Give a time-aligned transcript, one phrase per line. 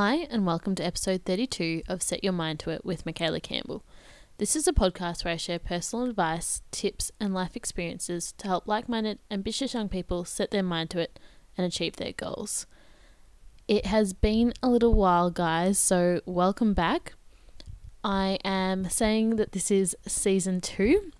[0.00, 3.82] Hi, and welcome to episode 32 of Set Your Mind to It with Michaela Campbell.
[4.36, 8.68] This is a podcast where I share personal advice, tips, and life experiences to help
[8.68, 11.18] like minded, ambitious young people set their mind to it
[11.56, 12.64] and achieve their goals.
[13.66, 17.14] It has been a little while, guys, so welcome back.
[18.04, 21.10] I am saying that this is season two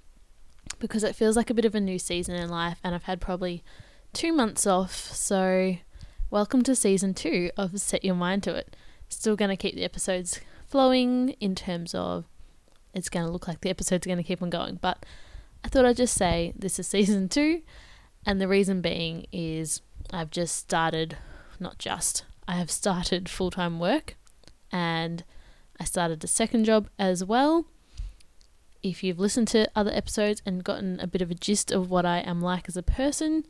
[0.78, 3.20] because it feels like a bit of a new season in life, and I've had
[3.20, 3.64] probably
[4.12, 5.78] two months off, so
[6.30, 8.76] welcome to season two of Set Your Mind to It.
[9.08, 12.26] Still going to keep the episodes flowing in terms of
[12.92, 15.06] it's going to look like the episodes are going to keep on going, but
[15.64, 17.62] I thought I'd just say this is season two,
[18.26, 19.80] and the reason being is
[20.12, 21.16] I've just started,
[21.58, 24.16] not just, I have started full time work
[24.70, 25.24] and
[25.80, 27.64] I started a second job as well.
[28.82, 32.04] If you've listened to other episodes and gotten a bit of a gist of what
[32.04, 33.44] I am like as a person,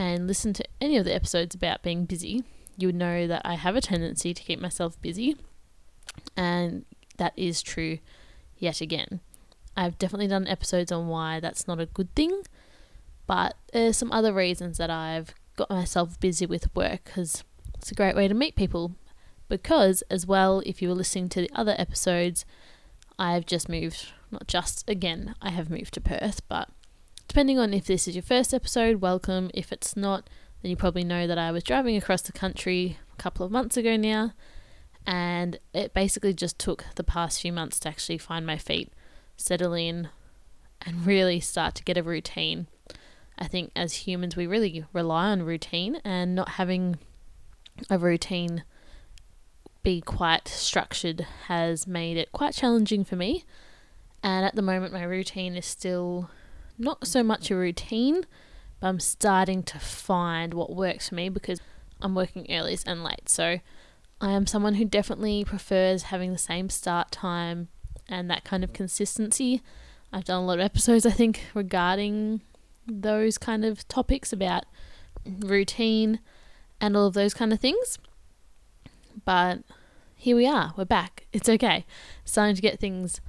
[0.00, 2.42] and listen to any of the episodes about being busy,
[2.78, 5.36] you would know that I have a tendency to keep myself busy,
[6.34, 6.86] and
[7.18, 7.98] that is true
[8.56, 9.20] yet again.
[9.76, 12.44] I've definitely done episodes on why that's not a good thing,
[13.26, 17.94] but there's some other reasons that I've got myself busy with work because it's a
[17.94, 18.92] great way to meet people.
[19.50, 22.46] Because, as well, if you were listening to the other episodes,
[23.18, 26.70] I've just moved, not just again, I have moved to Perth, but
[27.30, 29.52] depending on if this is your first episode, welcome.
[29.54, 30.28] If it's not,
[30.60, 33.76] then you probably know that I was driving across the country a couple of months
[33.76, 34.32] ago now,
[35.06, 38.92] and it basically just took the past few months to actually find my feet,
[39.36, 40.08] settle in,
[40.84, 42.66] and really start to get a routine.
[43.38, 46.98] I think as humans, we really rely on routine, and not having
[47.88, 48.64] a routine
[49.84, 53.44] be quite structured has made it quite challenging for me.
[54.20, 56.28] And at the moment, my routine is still
[56.80, 58.24] not so much a routine,
[58.80, 61.60] but I'm starting to find what works for me because
[62.00, 63.28] I'm working early and late.
[63.28, 63.60] So
[64.20, 67.68] I am someone who definitely prefers having the same start time
[68.08, 69.62] and that kind of consistency.
[70.12, 72.40] I've done a lot of episodes, I think, regarding
[72.86, 74.64] those kind of topics about
[75.24, 76.18] routine
[76.80, 77.98] and all of those kind of things.
[79.24, 79.60] But
[80.16, 81.26] here we are, we're back.
[81.32, 81.84] It's okay.
[82.24, 83.20] Starting to get things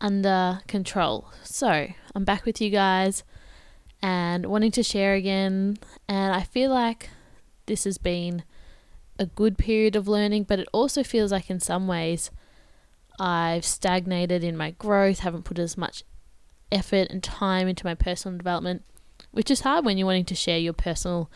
[0.00, 1.28] under control.
[1.42, 3.24] So, I'm back with you guys
[4.02, 5.78] and wanting to share again.
[6.08, 7.10] And I feel like
[7.66, 8.44] this has been
[9.18, 12.30] a good period of learning, but it also feels like in some ways
[13.18, 16.04] I've stagnated in my growth, haven't put as much
[16.70, 18.82] effort and time into my personal development,
[19.30, 21.30] which is hard when you're wanting to share your personal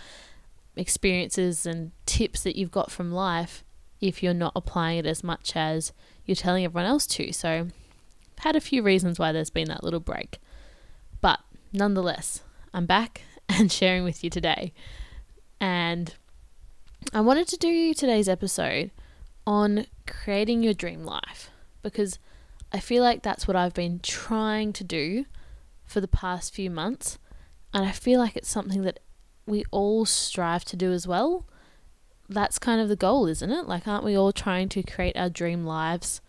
[0.77, 3.65] experiences and tips that you've got from life
[4.00, 5.92] if you're not applying it as much as
[6.25, 7.32] you're telling everyone else to.
[7.32, 7.69] So,
[8.41, 10.39] had a few reasons why there's been that little break.
[11.21, 11.41] But
[11.73, 12.43] nonetheless,
[12.73, 14.73] I'm back and sharing with you today.
[15.61, 16.15] And
[17.12, 18.91] I wanted to do today's episode
[19.47, 21.51] on creating your dream life
[21.83, 22.19] because
[22.73, 25.27] I feel like that's what I've been trying to do
[25.84, 27.19] for the past few months.
[27.75, 29.01] And I feel like it's something that
[29.47, 31.47] we all strive to do as well.
[32.28, 33.67] That's kind of the goal, isn't it?
[33.67, 36.21] Like, aren't we all trying to create our dream lives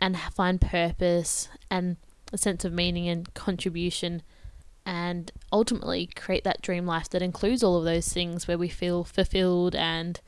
[0.00, 1.96] and find purpose and
[2.32, 4.22] a sense of meaning and contribution
[4.86, 9.04] and ultimately create that dream life that includes all of those things where we feel
[9.04, 10.20] fulfilled and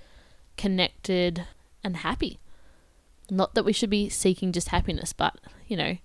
[0.57, 1.47] connected
[1.85, 2.39] and happy?
[3.31, 5.99] Not that we should be seeking just happiness, but, you know,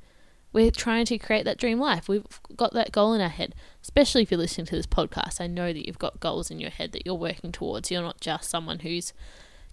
[0.54, 2.10] we're trying to create that dream life.
[2.10, 2.26] We've
[2.58, 5.40] got that goal in our head, especially if you're listening to this podcast.
[5.40, 7.90] I know that you've got goals in your head that you're working towards.
[7.90, 9.14] You're not just someone who's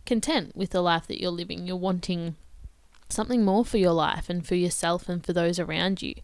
[0.06, 1.66] content with the life that you're living.
[1.66, 2.37] You're wanting
[3.09, 6.15] something more for your life and for yourself and for those around you.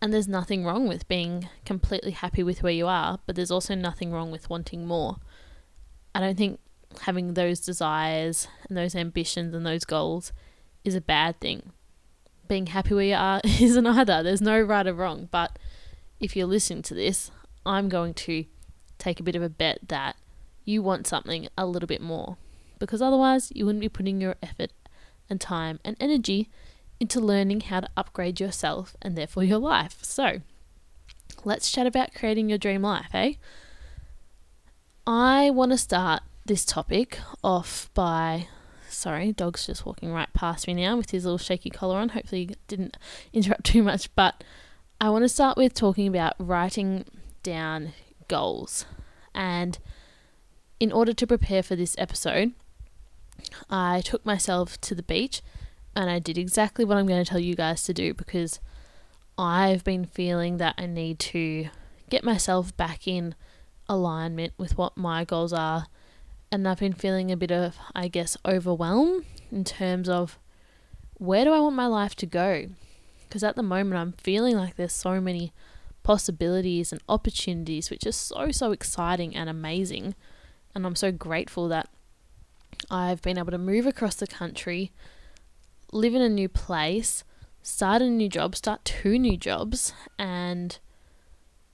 [0.00, 3.74] And there's nothing wrong with being completely happy with where you are, but there's also
[3.74, 5.16] nothing wrong with wanting more.
[6.14, 6.58] I don't think
[7.02, 10.32] having those desires and those ambitions and those goals
[10.84, 11.72] is a bad thing
[12.52, 14.22] being happy where you are isn't either.
[14.22, 15.28] There's no right or wrong.
[15.30, 15.58] But
[16.20, 17.30] if you're listening to this,
[17.64, 18.44] I'm going to
[18.98, 20.16] take a bit of a bet that
[20.64, 22.36] you want something a little bit more.
[22.78, 24.70] Because otherwise, you wouldn't be putting your effort
[25.32, 26.48] and time and energy
[27.00, 29.98] into learning how to upgrade yourself and therefore your life.
[30.02, 30.42] So,
[31.44, 33.34] let's chat about creating your dream life, eh?
[35.04, 38.46] I want to start this topic off by
[38.88, 42.10] Sorry, dog's just walking right past me now with his little shaky collar on.
[42.10, 42.98] Hopefully, didn't
[43.32, 44.14] interrupt too much.
[44.14, 44.44] But
[45.00, 47.06] I want to start with talking about writing
[47.42, 47.94] down
[48.28, 48.84] goals.
[49.34, 49.78] And
[50.78, 52.52] in order to prepare for this episode,
[53.70, 55.42] I took myself to the beach
[55.94, 58.60] and I did exactly what I'm going to tell you guys to do because
[59.38, 61.68] I've been feeling that I need to
[62.10, 63.34] get myself back in
[63.88, 65.86] alignment with what my goals are
[66.52, 70.38] and I've been feeling a bit of, I guess, overwhelm in terms of
[71.14, 72.66] where do I want my life to go?
[73.22, 75.54] Because at the moment, I'm feeling like there's so many
[76.02, 80.14] possibilities and opportunities, which is so, so exciting and amazing.
[80.74, 81.88] And I'm so grateful that
[82.90, 84.92] I've been able to move across the country,
[85.92, 87.24] live in a new place,
[87.62, 90.78] start a new job, start two new jobs, and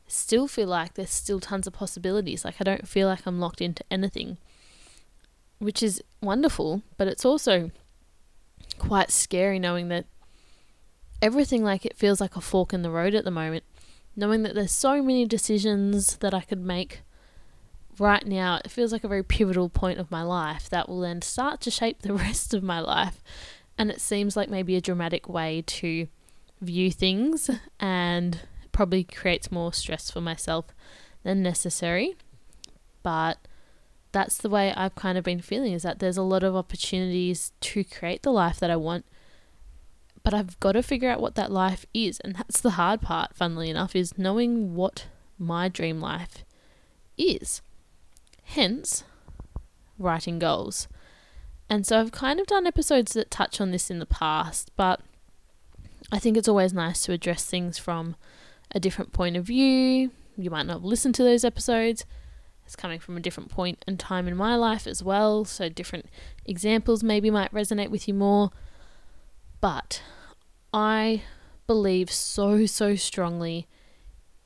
[0.06, 2.44] still feel like there's still tons of possibilities.
[2.44, 4.38] Like I don't feel like I'm locked into anything,
[5.58, 7.70] which is wonderful, but it's also
[8.78, 10.06] quite scary knowing that
[11.20, 13.64] everything like it feels like a fork in the road at the moment.
[14.16, 17.02] Knowing that there's so many decisions that I could make
[17.98, 21.22] right now, it feels like a very pivotal point of my life that will then
[21.22, 23.22] start to shape the rest of my life.
[23.76, 26.08] And it seems like maybe a dramatic way to
[26.60, 28.40] view things and
[28.72, 30.66] probably creates more stress for myself
[31.22, 32.16] than necessary.
[33.02, 33.38] But
[34.12, 37.52] that's the way I've kind of been feeling is that there's a lot of opportunities
[37.60, 39.04] to create the life that I want.
[40.24, 42.18] But I've got to figure out what that life is.
[42.20, 45.06] And that's the hard part, funnily enough, is knowing what
[45.38, 46.44] my dream life
[47.16, 47.62] is.
[48.52, 49.04] Hence,
[49.98, 50.88] writing goals.
[51.68, 55.00] And so I've kind of done episodes that touch on this in the past, but
[56.10, 58.16] I think it's always nice to address things from
[58.70, 60.12] a different point of view.
[60.38, 62.06] You might not have listened to those episodes.
[62.64, 66.06] It's coming from a different point and time in my life as well, so different
[66.46, 68.50] examples maybe might resonate with you more.
[69.60, 70.02] But
[70.72, 71.22] I
[71.66, 73.66] believe so, so strongly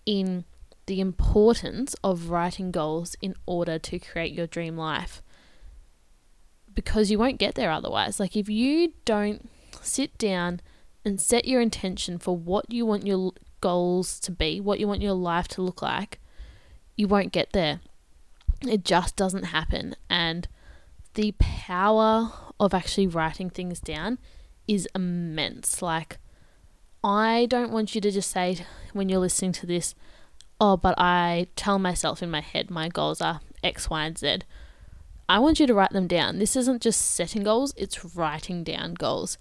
[0.05, 0.44] in
[0.87, 5.23] the importance of writing goals in order to create your dream life.
[6.75, 8.19] Because you won't get there otherwise.
[8.19, 9.49] Like, if you don't
[9.81, 10.61] sit down
[11.05, 15.02] and set your intention for what you want your goals to be, what you want
[15.02, 16.19] your life to look like,
[16.96, 17.81] you won't get there.
[18.67, 19.96] It just doesn't happen.
[20.08, 20.49] And
[21.14, 24.19] the power of actually writing things down
[24.69, 25.82] is immense.
[25.82, 26.19] Like,
[27.02, 28.58] I don't want you to just say
[28.93, 29.94] when you're listening to this,
[30.62, 34.38] oh, but I tell myself in my head my goals are X, Y, and Z.
[35.29, 36.38] I want you to write them down.
[36.38, 39.38] This isn't just setting goals, it's writing down goals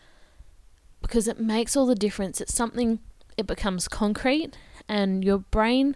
[0.99, 2.41] because it makes all the difference.
[2.41, 2.99] It's something,
[3.37, 4.57] it becomes concrete,
[4.89, 5.95] and your brain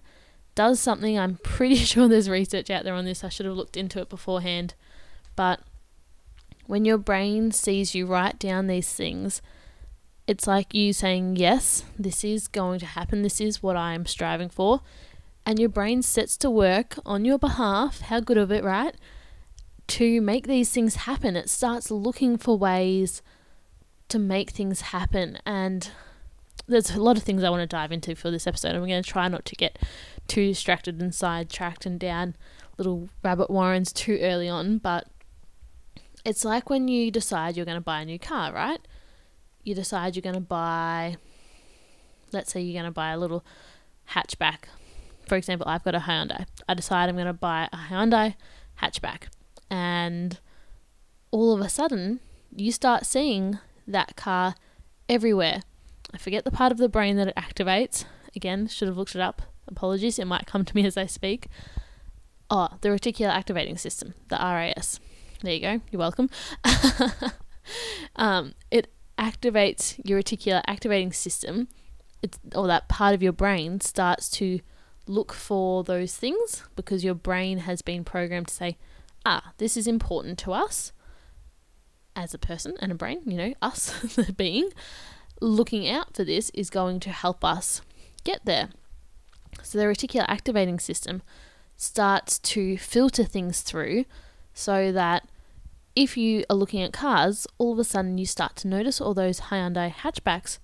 [0.54, 1.18] does something.
[1.18, 3.24] I'm pretty sure there's research out there on this.
[3.24, 4.76] I should have looked into it beforehand.
[5.36, 5.60] But
[6.68, 9.42] when your brain sees you write down these things,
[10.28, 13.24] it's like you saying, Yes, this is going to happen.
[13.24, 14.82] This is what I am striving for.
[15.46, 18.02] And your brain sets to work on your behalf.
[18.02, 18.96] How good of it, right?
[19.88, 21.36] To make these things happen.
[21.36, 23.22] It starts looking for ways
[24.10, 25.38] to make things happen.
[25.46, 25.90] And
[26.68, 28.76] there's a lot of things I want to dive into for this episode.
[28.76, 29.78] I'm going to try not to get
[30.28, 32.36] too distracted and sidetracked and down
[32.78, 35.08] little rabbit warrens too early on, but
[36.26, 38.80] it's like when you decide you're going to buy a new car, right?
[39.64, 41.18] You decide you're going to buy,
[42.32, 43.46] let's say you're going to buy a little
[44.12, 44.66] hatchback.
[45.28, 46.46] For example, I've got a Hyundai.
[46.68, 48.36] I decide I'm going to buy a Hyundai
[48.82, 49.24] hatchback.
[49.70, 50.40] And
[51.32, 52.20] all of a sudden,
[52.56, 54.56] you start seeing that car
[55.10, 55.62] everywhere.
[56.14, 58.06] I forget the part of the brain that it activates.
[58.36, 59.42] Again, should have looked it up.
[59.68, 61.48] Apologies, it might come to me as I speak.
[62.50, 65.00] Oh, the reticular activating system, the RAS.
[65.42, 65.82] There you go.
[65.92, 66.30] You're welcome.
[68.16, 71.68] um, it activates your reticular activating system.
[72.22, 74.60] It's or that part of your brain starts to
[75.08, 78.78] look for those things because your brain has been programmed to say,
[79.26, 80.92] "Ah, this is important to us."
[82.16, 84.70] As a person and a brain, you know, us the being,
[85.42, 87.82] looking out for this is going to help us
[88.24, 88.70] get there.
[89.64, 91.22] So the reticular activating system
[91.76, 94.06] starts to filter things through
[94.54, 95.28] so that
[95.96, 99.14] if you are looking at cars, all of a sudden you start to notice all
[99.14, 100.60] those Hyundai hatchbacks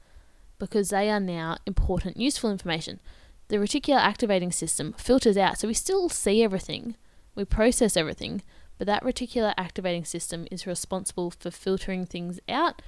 [0.59, 2.99] because they are now important, useful information.
[3.51, 6.95] The reticular activating system filters out, so we still see everything,
[7.35, 8.43] we process everything,
[8.77, 12.81] but that reticular activating system is responsible for filtering things out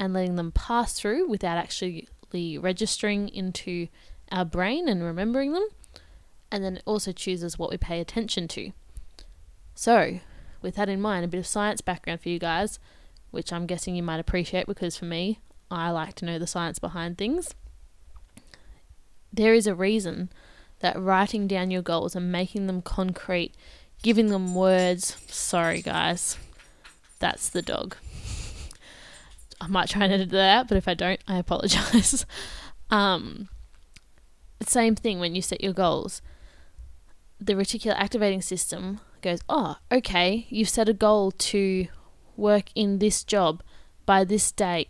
[0.00, 3.86] and letting them pass through without actually registering into
[4.32, 5.68] our brain and remembering them.
[6.50, 8.72] And then it also chooses what we pay attention to.
[9.76, 10.18] So,
[10.60, 12.80] with that in mind, a bit of science background for you guys,
[13.30, 15.38] which I'm guessing you might appreciate because for me,
[15.70, 17.54] I like to know the science behind things.
[19.32, 20.30] There is a reason
[20.80, 23.54] that writing down your goals and making them concrete,
[24.02, 26.36] giving them words, sorry guys,
[27.18, 27.96] that's the dog.
[29.60, 32.24] I might try and edit that out, but if I don't, I apologize.
[32.90, 33.48] um,
[34.66, 36.22] same thing when you set your goals.
[37.38, 41.86] The reticular activating system goes, oh, okay, you've set a goal to
[42.36, 43.62] work in this job
[44.06, 44.88] by this date.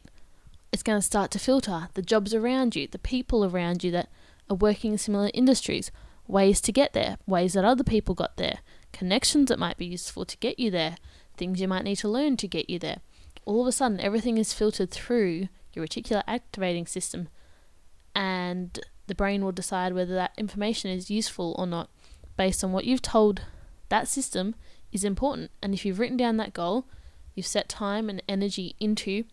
[0.72, 4.08] It's going to start to filter the jobs around you, the people around you that
[4.50, 5.90] are working in similar industries,
[6.26, 8.58] ways to get there, ways that other people got there,
[8.92, 10.96] connections that might be useful to get you there,
[11.36, 12.98] things you might need to learn to get you there.
[13.44, 17.28] All of a sudden, everything is filtered through your reticular activating system,
[18.14, 21.88] and the brain will decide whether that information is useful or not
[22.36, 23.42] based on what you've told
[23.88, 24.54] that system
[24.92, 25.50] is important.
[25.62, 26.86] And if you've written down that goal,
[27.34, 29.24] you've set time and energy into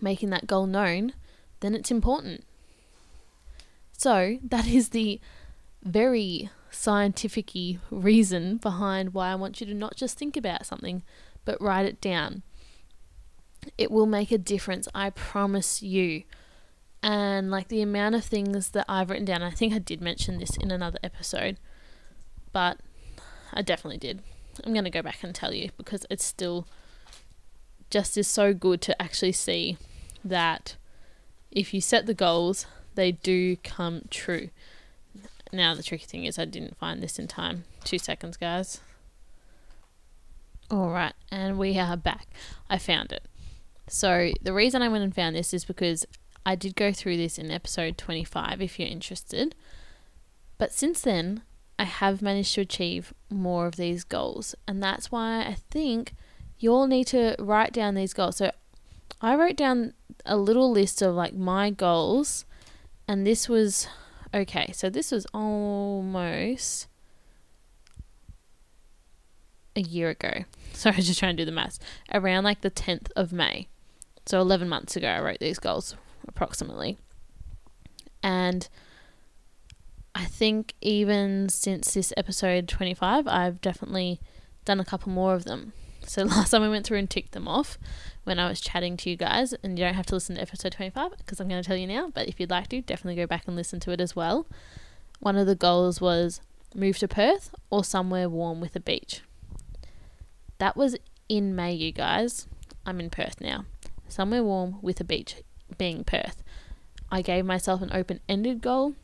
[0.00, 1.12] making that goal known,
[1.60, 2.44] then it's important.
[3.96, 5.20] So, that is the
[5.82, 7.52] very scientific
[7.90, 11.02] reason behind why I want you to not just think about something,
[11.44, 12.42] but write it down.
[13.78, 16.24] It will make a difference, I promise you.
[17.02, 20.38] And like the amount of things that I've written down, I think I did mention
[20.38, 21.56] this in another episode,
[22.52, 22.80] but
[23.52, 24.22] I definitely did.
[24.64, 26.66] I'm going to go back and tell you because it's still
[27.90, 29.78] just is so good to actually see
[30.24, 30.76] that
[31.50, 34.50] if you set the goals, they do come true.
[35.52, 37.64] Now, the tricky thing is, I didn't find this in time.
[37.84, 38.80] Two seconds, guys.
[40.70, 42.26] Alright, and we are back.
[42.68, 43.22] I found it.
[43.88, 46.04] So, the reason I went and found this is because
[46.44, 49.54] I did go through this in episode 25 if you're interested.
[50.58, 51.42] But since then,
[51.78, 54.54] I have managed to achieve more of these goals.
[54.66, 56.14] And that's why I think
[56.58, 58.38] you all need to write down these goals.
[58.38, 58.50] So
[59.20, 59.92] I wrote down
[60.24, 62.44] a little list of like my goals,
[63.08, 63.88] and this was
[64.34, 64.70] okay.
[64.72, 66.88] So this was almost
[69.74, 70.44] a year ago.
[70.72, 71.78] Sorry, I'm just trying to do the maths.
[72.12, 73.68] Around like the 10th of May.
[74.26, 75.96] So 11 months ago, I wrote these goals
[76.26, 76.98] approximately.
[78.22, 78.68] And
[80.14, 84.20] I think even since this episode 25, I've definitely
[84.64, 85.72] done a couple more of them.
[86.04, 87.78] So last time I went through and ticked them off
[88.26, 90.72] when I was chatting to you guys, and you don't have to listen to episode
[90.72, 93.24] 25 because I'm going to tell you now, but if you'd like to, definitely go
[93.24, 94.48] back and listen to it as well.
[95.20, 96.40] One of the goals was
[96.74, 99.20] move to Perth or somewhere warm with a beach.
[100.58, 100.96] That was
[101.28, 102.48] in May, you guys.
[102.84, 103.64] I'm in Perth now.
[104.08, 105.36] Somewhere warm with a beach
[105.78, 106.42] being Perth.
[107.12, 108.94] I gave myself an open ended goal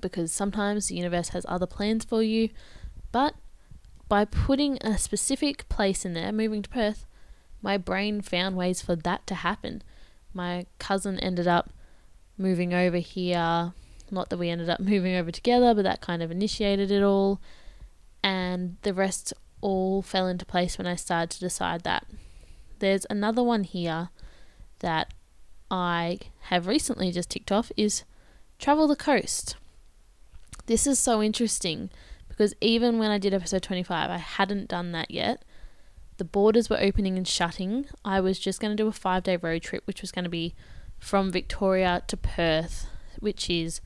[0.00, 2.50] because sometimes the universe has other plans for you.
[3.10, 3.34] But
[4.08, 7.06] by putting a specific place in there, moving to Perth,
[7.64, 9.82] my brain found ways for that to happen.
[10.34, 11.70] My cousin ended up
[12.36, 13.72] moving over here.
[14.10, 17.40] Not that we ended up moving over together, but that kind of initiated it all.
[18.22, 22.06] And the rest all fell into place when I started to decide that.
[22.80, 24.10] There's another one here
[24.80, 25.14] that
[25.70, 26.18] I
[26.50, 28.04] have recently just ticked off is
[28.58, 29.56] travel the coast.
[30.66, 31.88] This is so interesting
[32.28, 35.42] because even when I did episode 25, I hadn't done that yet.
[36.16, 37.86] The borders were opening and shutting.
[38.04, 40.30] I was just going to do a five day road trip, which was going to
[40.30, 40.54] be
[40.98, 42.86] from Victoria to Perth,
[43.18, 43.80] which is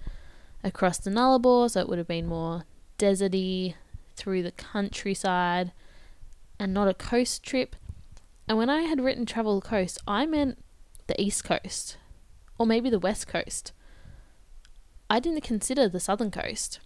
[0.62, 2.64] across the Nullarbor, so it would have been more
[2.99, 3.75] deserty
[4.14, 5.73] through the countryside
[6.58, 7.76] and not a coast trip.
[8.49, 10.58] And when I had written travel coast, I meant
[11.06, 11.97] the east coast
[12.58, 13.73] or maybe the west coast.
[15.08, 16.80] I didn't consider the southern coast.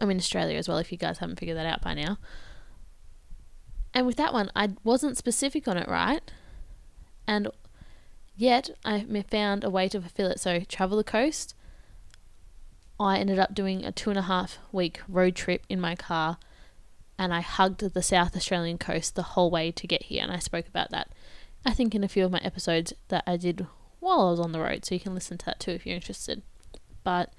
[0.00, 2.18] I'm in Australia as well, if you guys haven't figured that out by now.
[3.94, 6.20] And with that one, I wasn't specific on it, right?
[7.28, 7.48] And
[8.36, 10.40] yet I found a way to fulfill it.
[10.40, 11.54] So, travel the coast.
[12.98, 16.38] I ended up doing a two and a half week road trip in my car,
[17.18, 20.22] and I hugged the South Australian coast the whole way to get here.
[20.24, 21.10] And I spoke about that,
[21.64, 23.66] I think, in a few of my episodes that I did
[24.00, 24.84] while I was on the road.
[24.84, 26.42] So, you can listen to that too if you're interested.
[27.04, 27.32] But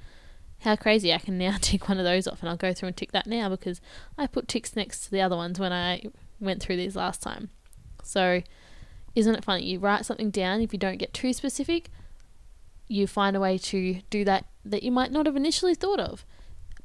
[0.60, 2.98] how crazy I can now tick one of those off and I'll go through and
[2.98, 3.82] tick that now because
[4.18, 6.04] I put ticks next to the other ones when I
[6.40, 7.50] went through these last time.
[8.04, 8.42] So
[9.16, 9.66] isn't it funny?
[9.66, 11.90] You write something down if you don't get too specific,
[12.88, 16.26] you find a way to do that that you might not have initially thought of.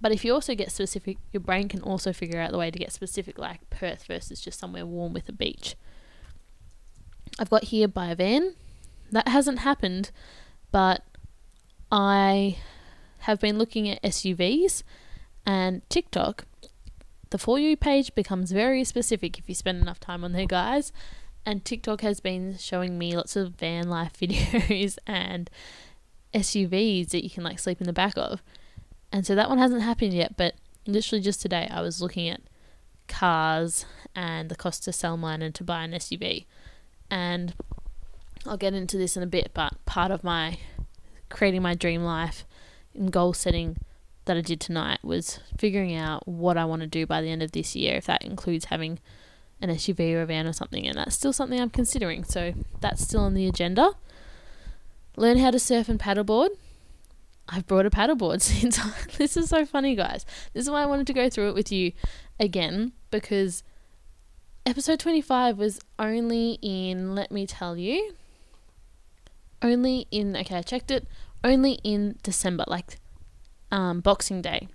[0.00, 2.78] But if you also get specific, your brain can also figure out the way to
[2.78, 5.76] get specific, like Perth versus just somewhere warm with a beach.
[7.38, 8.54] I've got here by a van.
[9.10, 10.10] That hasn't happened,
[10.70, 11.02] but
[11.90, 12.58] I
[13.20, 14.84] have been looking at SUVs
[15.44, 16.46] and TikTok.
[17.30, 20.92] The For You page becomes very specific if you spend enough time on there, guys.
[21.46, 25.48] And TikTok has been showing me lots of van life videos and
[26.34, 28.42] SUVs that you can like sleep in the back of.
[29.12, 30.54] And so that one hasn't happened yet, but
[30.86, 32.40] literally just today I was looking at
[33.08, 36.46] cars and the cost to sell mine and to buy an SUV.
[37.10, 37.54] And
[38.46, 40.58] I'll get into this in a bit, but part of my
[41.28, 42.44] creating my dream life
[42.94, 43.76] and goal setting
[44.30, 47.42] that I did tonight was figuring out what I want to do by the end
[47.42, 49.00] of this year, if that includes having
[49.60, 52.22] an SUV or a van or something, and that's still something I'm considering.
[52.22, 53.94] So that's still on the agenda.
[55.16, 56.50] Learn how to surf and paddleboard.
[57.48, 58.78] I've brought a paddleboard since
[59.18, 60.24] this is so funny, guys.
[60.54, 61.90] This is why I wanted to go through it with you
[62.38, 63.64] again because
[64.64, 68.14] episode 25 was only in, let me tell you,
[69.60, 71.08] only in, okay, I checked it,
[71.42, 72.99] only in December, like
[73.70, 74.68] um, Boxing Day.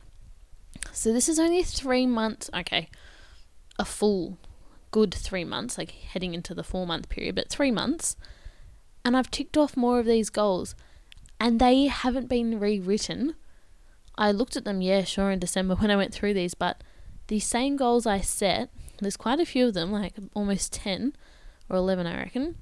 [0.92, 2.90] So this is only three months, okay,
[3.78, 4.38] a full
[4.92, 8.16] good three months, like heading into the four month period, but three months.
[9.04, 10.76] And I've ticked off more of these goals
[11.40, 13.36] and they haven't been rewritten.
[14.18, 16.84] I looked at them, yeah, sure, in December when I went through these, but
[17.28, 21.14] the same goals I set, there's quite a few of them, like almost 10
[21.70, 22.56] or 11, I reckon.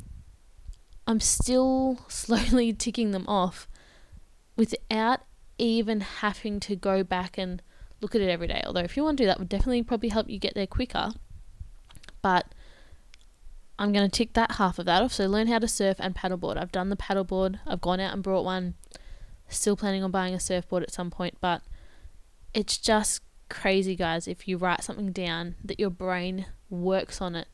[1.05, 3.67] I'm still slowly ticking them off
[4.55, 5.21] without
[5.57, 7.61] even having to go back and
[8.01, 8.61] look at it every day.
[8.65, 11.11] Although, if you want to do that, would definitely probably help you get there quicker.
[12.21, 12.47] But
[13.77, 15.13] I'm going to tick that half of that off.
[15.13, 16.57] So, learn how to surf and paddleboard.
[16.57, 18.75] I've done the paddleboard, I've gone out and brought one.
[19.49, 21.61] Still planning on buying a surfboard at some point, but
[22.53, 27.47] it's just crazy, guys, if you write something down that your brain works on it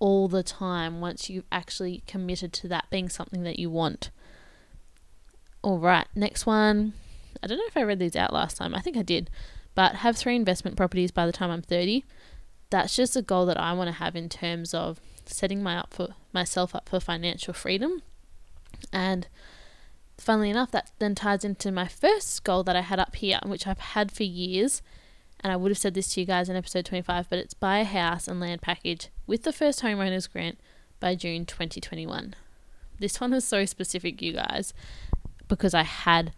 [0.00, 4.10] all the time once you've actually committed to that being something that you want.
[5.62, 6.94] All right, next one.
[7.42, 8.74] I don't know if I read these out last time.
[8.74, 9.30] I think I did.
[9.74, 12.04] But have three investment properties by the time I'm 30.
[12.70, 15.94] That's just a goal that I want to have in terms of setting my up
[15.94, 18.02] for myself up for financial freedom.
[18.92, 19.28] And
[20.18, 23.66] funnily enough, that then ties into my first goal that I had up here, which
[23.66, 24.82] I've had for years.
[25.40, 27.78] And I would have said this to you guys in episode 25, but it's buy
[27.78, 30.60] a house and land package with the first homeowners grant
[31.00, 32.34] by June 2021.
[32.98, 34.74] This one was so specific, you guys,
[35.48, 36.34] because I had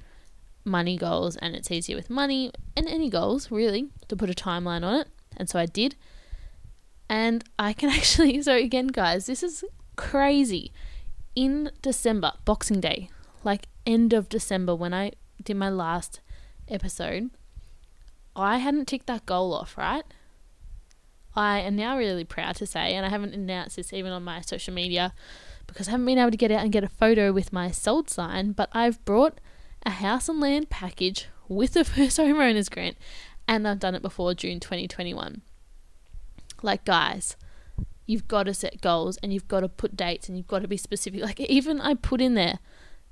[0.64, 4.84] money goals and it's easier with money and any goals, really, to put a timeline
[4.84, 5.08] on it.
[5.36, 5.96] And so I did.
[7.08, 9.64] And I can actually, so again, guys, this is
[9.96, 10.72] crazy.
[11.34, 13.08] In December, Boxing Day,
[13.42, 16.20] like end of December, when I did my last
[16.68, 17.30] episode,
[18.36, 20.04] I hadn't ticked that goal off, right?
[21.34, 24.42] I am now really proud to say, and I haven't announced this even on my
[24.42, 25.14] social media
[25.66, 28.10] because I haven't been able to get out and get a photo with my sold
[28.10, 29.40] sign, but I've brought
[29.84, 32.96] a house and land package with the first homeowners grant,
[33.48, 35.42] and I've done it before June 2021.
[36.62, 37.36] Like, guys,
[38.06, 40.68] you've got to set goals and you've got to put dates and you've got to
[40.68, 41.22] be specific.
[41.22, 42.58] Like, even I put in there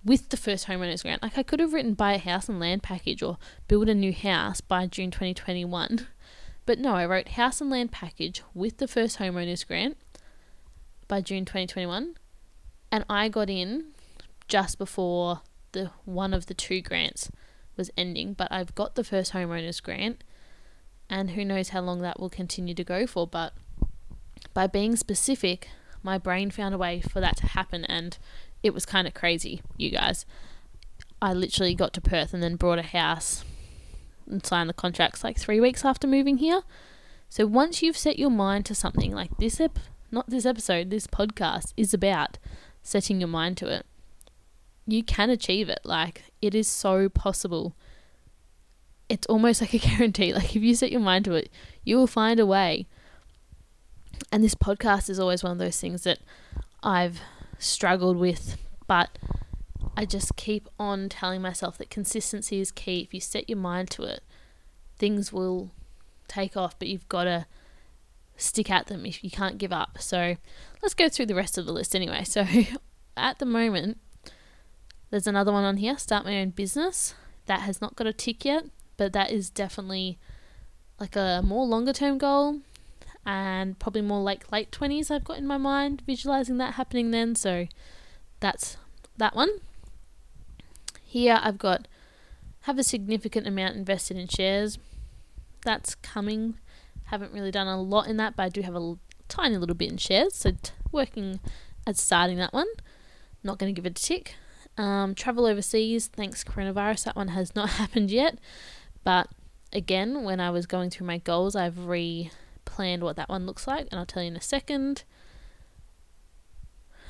[0.04, 2.82] with the first homeowners grant, like, I could have written buy a house and land
[2.82, 6.06] package or build a new house by June 2021.
[6.66, 9.96] But no, I wrote house and land package with the first homeowners grant
[11.08, 12.14] by June 2021.
[12.92, 13.86] And I got in
[14.48, 17.30] just before the one of the two grants
[17.76, 20.22] was ending, but I've got the first homeowners grant
[21.10, 23.26] and who knows how long that will continue to go for.
[23.26, 23.52] But
[24.54, 25.68] by being specific,
[26.02, 28.16] my brain found a way for that to happen, and
[28.62, 30.24] it was kind of crazy, you guys.
[31.20, 33.44] I literally got to Perth and then brought a house
[34.26, 36.62] and signed the contracts like three weeks after moving here.
[37.28, 39.78] So once you've set your mind to something like this, ep-
[40.10, 42.38] not this episode, this podcast is about
[42.82, 43.84] setting your mind to it.
[44.86, 45.80] You can achieve it.
[45.84, 47.76] Like it is so possible
[49.10, 50.32] it's almost like a guarantee.
[50.32, 51.50] Like if you set your mind to it,
[51.84, 52.86] you will find a way.
[54.32, 56.20] And this podcast is always one of those things that
[56.82, 57.20] I've
[57.58, 59.18] struggled with, but
[59.96, 63.00] I just keep on telling myself that consistency is key.
[63.00, 64.22] If you set your mind to it,
[64.96, 65.72] things will
[66.28, 67.46] take off, but you've got to
[68.36, 69.98] stick at them if you can't give up.
[70.00, 70.36] So
[70.82, 72.24] let's go through the rest of the list anyway.
[72.24, 72.46] So
[73.16, 73.98] at the moment,
[75.10, 77.14] there's another one on here start my own business.
[77.46, 78.64] That has not got a tick yet
[79.00, 80.18] but that is definitely
[81.00, 82.58] like a more longer term goal
[83.24, 87.34] and probably more like late 20s I've got in my mind visualizing that happening then.
[87.34, 87.66] So
[88.40, 88.76] that's
[89.16, 89.48] that one.
[91.02, 91.88] Here I've got
[92.64, 94.78] have a significant amount invested in shares.
[95.64, 96.58] That's coming.
[97.04, 99.74] Haven't really done a lot in that but I do have a l- tiny little
[99.74, 101.40] bit in shares so t- working
[101.86, 102.68] at starting that one.
[103.42, 104.34] Not going to give it a tick
[104.78, 108.38] um, travel overseas thanks coronavirus that one has not happened yet
[109.04, 109.28] but
[109.72, 112.30] again, when I was going through my goals, I've re
[112.64, 115.04] planned what that one looks like, and I'll tell you in a second.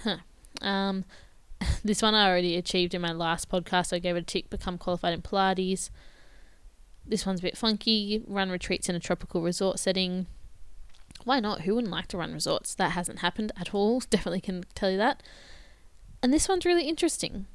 [0.03, 0.19] Huh.
[0.63, 1.05] Um,
[1.85, 3.93] this one I already achieved in my last podcast.
[3.93, 5.91] I gave it a tick, become qualified in Pilates.
[7.07, 8.23] This one's a bit funky.
[8.27, 10.27] Run retreats in a tropical resort setting.
[11.25, 11.63] Why not?
[11.63, 12.75] Who wouldn't like to run resorts?
[12.75, 14.01] That hasn't happened at all.
[14.11, 15.23] Definitely can tell you that.
[16.23, 17.47] And this one's really interesting.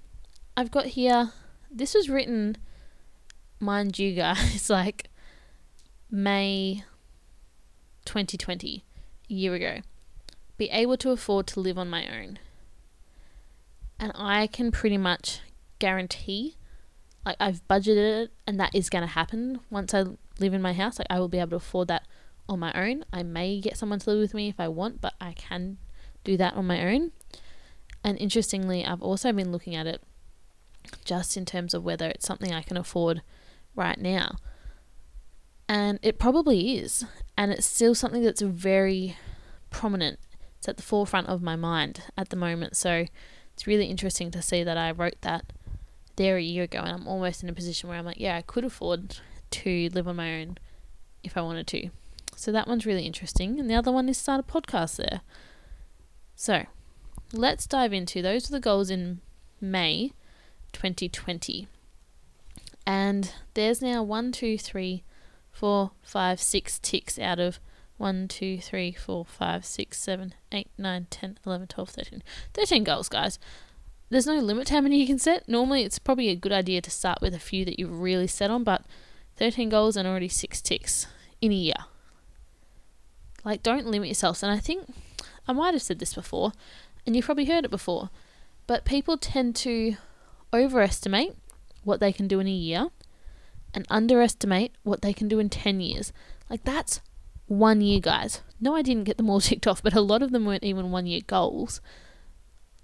[0.58, 1.32] I've got here,
[1.70, 2.58] this was written
[3.60, 5.10] mind you guys, like
[6.10, 6.84] May
[8.06, 8.84] 2020,
[9.30, 9.82] a year ago,
[10.58, 12.40] be able to afford to live on my own.
[14.00, 15.42] And I can pretty much
[15.80, 16.56] guarantee,
[17.26, 20.06] like, I've budgeted it and that is going to happen once I
[20.40, 21.00] live in my house.
[21.00, 22.08] Like, I will be able to afford that
[22.48, 23.06] on my own.
[23.12, 25.78] I may get someone to live with me if I want, but I can
[26.24, 27.12] do that on my own.
[28.06, 30.04] And interestingly, I've also been looking at it
[31.06, 33.24] just in terms of whether it's something I can afford
[33.76, 34.36] right now.
[35.68, 37.04] And it probably is.
[37.36, 39.18] And it's still something that's very
[39.72, 40.20] prominent.
[40.60, 42.78] It's at the forefront of my mind at the moment.
[42.78, 43.08] So
[43.54, 45.52] it's really interesting to see that I wrote that
[46.16, 48.44] there a year ago and I'm almost in a position where I'm like, yeah, I
[48.44, 49.18] could afford
[49.50, 50.60] to live on my own
[51.24, 51.90] if I wanted to.
[52.36, 53.60] So that one's really interesting.
[53.60, 55.22] And the other one is start a podcast there.
[56.36, 56.66] So
[57.32, 59.22] let's dive into those are the goals in
[59.60, 60.12] May
[60.74, 61.68] 2020.
[62.88, 65.04] And there's now one, two, three,
[65.52, 67.60] four, five, six ticks out of
[67.98, 72.24] 1, 2, 3, 4, 5, 6, 7, 8, 9, 10, 11, 12, 13.
[72.54, 73.40] 13 goals, guys.
[74.10, 75.48] There's no limit to how many you can set.
[75.48, 78.52] Normally, it's probably a good idea to start with a few that you've really set
[78.52, 78.84] on, but
[79.38, 81.08] 13 goals and already 6 ticks
[81.42, 81.74] in a year.
[83.44, 84.44] Like, don't limit yourselves.
[84.44, 84.88] And I think
[85.48, 86.52] I might have said this before,
[87.06, 88.10] and you've probably heard it before,
[88.68, 89.96] but people tend to
[90.54, 91.36] overestimate
[91.84, 92.90] what they can do in a year
[93.74, 96.14] and underestimate what they can do in 10 years.
[96.50, 97.02] Like, that's
[97.48, 98.42] one year, guys.
[98.60, 100.92] No, I didn't get them all ticked off, but a lot of them weren't even
[100.92, 101.82] one year goals.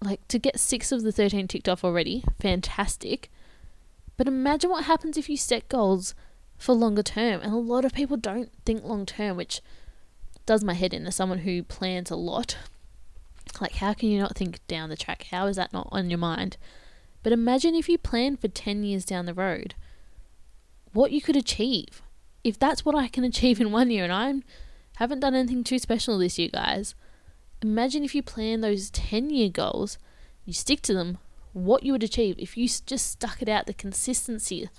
[0.03, 3.29] Like, to get six of the 13 ticked off already, fantastic.
[4.17, 6.13] But imagine what happens if you set goals
[6.57, 7.41] for longer term.
[7.41, 9.62] And a lot of people don't think long term, which
[10.45, 12.57] does my head in as someone who plans a lot.
[13.59, 15.27] Like, how can you not think down the track?
[15.31, 16.57] How is that not on your mind?
[17.23, 19.75] But imagine if you plan for 10 years down the road,
[20.93, 22.01] what you could achieve.
[22.43, 24.33] If that's what I can achieve in one year, and I
[24.97, 26.95] haven't done anything too special this year, guys,
[27.61, 29.97] imagine if you plan those 10 year goals,
[30.45, 31.17] you stick to them,
[31.53, 34.69] what you would achieve if you just stuck it out, the consistency.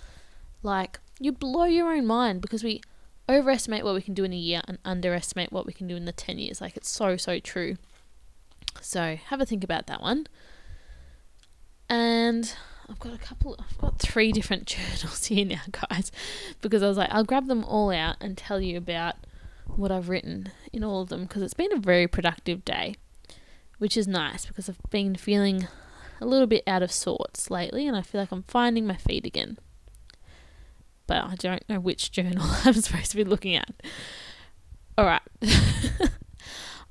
[0.62, 2.80] Like, you blow your own mind because we
[3.28, 6.04] overestimate what we can do in a year and underestimate what we can do in
[6.04, 6.61] the 10 years.
[6.61, 7.76] Like, it's so, so true.
[8.83, 10.27] So, have a think about that one.
[11.88, 12.53] And
[12.88, 16.11] I've got a couple, I've got three different journals here now, guys,
[16.61, 19.16] because I was like, I'll grab them all out and tell you about
[19.66, 22.97] what I've written in all of them because it's been a very productive day,
[23.79, 25.68] which is nice because I've been feeling
[26.21, 29.27] a little bit out of sorts lately and I feel like I'm finding my feet
[29.27, 29.59] again.
[31.07, 33.71] But I don't know which journal I'm supposed to be looking at.
[34.97, 35.23] All right.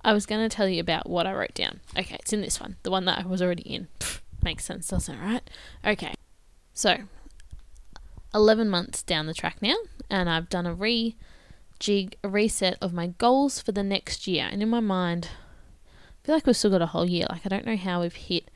[0.03, 1.79] I was going to tell you about what I wrote down.
[1.97, 3.87] Okay, it's in this one, the one that I was already in.
[3.99, 5.49] Pfft, makes sense, doesn't it, right?
[5.85, 6.13] Okay.
[6.73, 6.97] So,
[8.33, 9.75] 11 months down the track now,
[10.09, 11.15] and I've done a re
[11.79, 14.47] jig, a reset of my goals for the next year.
[14.51, 15.29] And in my mind,
[15.87, 17.25] I feel like we've still got a whole year.
[17.29, 18.49] Like, I don't know how we've hit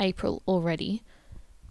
[0.00, 1.02] April already,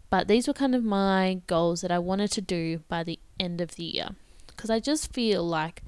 [0.10, 3.62] but these were kind of my goals that I wanted to do by the end
[3.62, 4.10] of the year.
[4.48, 5.84] Because I just feel like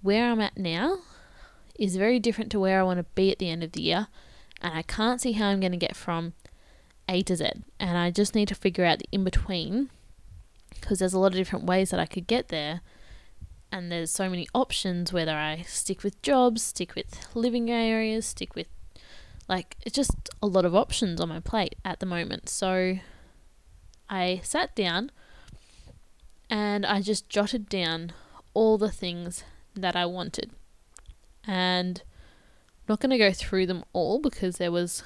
[0.00, 0.98] where I'm at now
[1.82, 4.06] is very different to where I want to be at the end of the year.
[4.60, 6.34] And I can't see how I'm going to get from
[7.08, 7.50] A to Z.
[7.80, 9.90] And I just need to figure out the in between
[10.70, 12.82] because there's a lot of different ways that I could get there.
[13.72, 18.54] And there's so many options whether I stick with jobs, stick with living areas, stick
[18.54, 18.68] with
[19.48, 22.48] like it's just a lot of options on my plate at the moment.
[22.48, 22.98] So
[24.08, 25.10] I sat down
[26.48, 28.12] and I just jotted down
[28.54, 29.42] all the things
[29.74, 30.52] that I wanted.
[31.46, 35.04] And I'm not going to go through them all because there was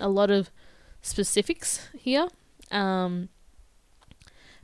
[0.00, 0.50] a lot of
[1.02, 2.28] specifics here.
[2.70, 3.28] Um,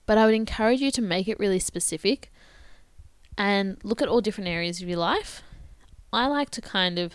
[0.06, 2.32] but I would encourage you to make it really specific
[3.38, 5.42] and look at all different areas of your life.
[6.12, 7.14] I like to kind of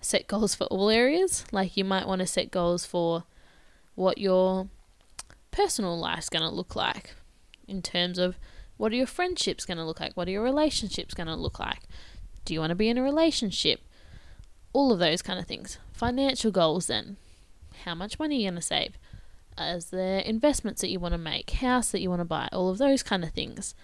[0.00, 1.44] set goals for all areas.
[1.52, 3.24] Like you might want to set goals for
[3.94, 4.68] what your
[5.50, 7.14] personal life's going to look like
[7.66, 8.36] in terms of
[8.76, 10.16] what are your friendships going to look like?
[10.16, 11.82] What are your relationships going to look like?
[12.48, 13.82] Do you want to be in a relationship?
[14.72, 15.76] All of those kind of things.
[15.92, 17.18] Financial goals, then.
[17.84, 18.96] How much money are you going to save?
[19.58, 21.50] Is there investments that you want to make?
[21.50, 22.48] House that you want to buy?
[22.50, 23.74] All of those kind of things.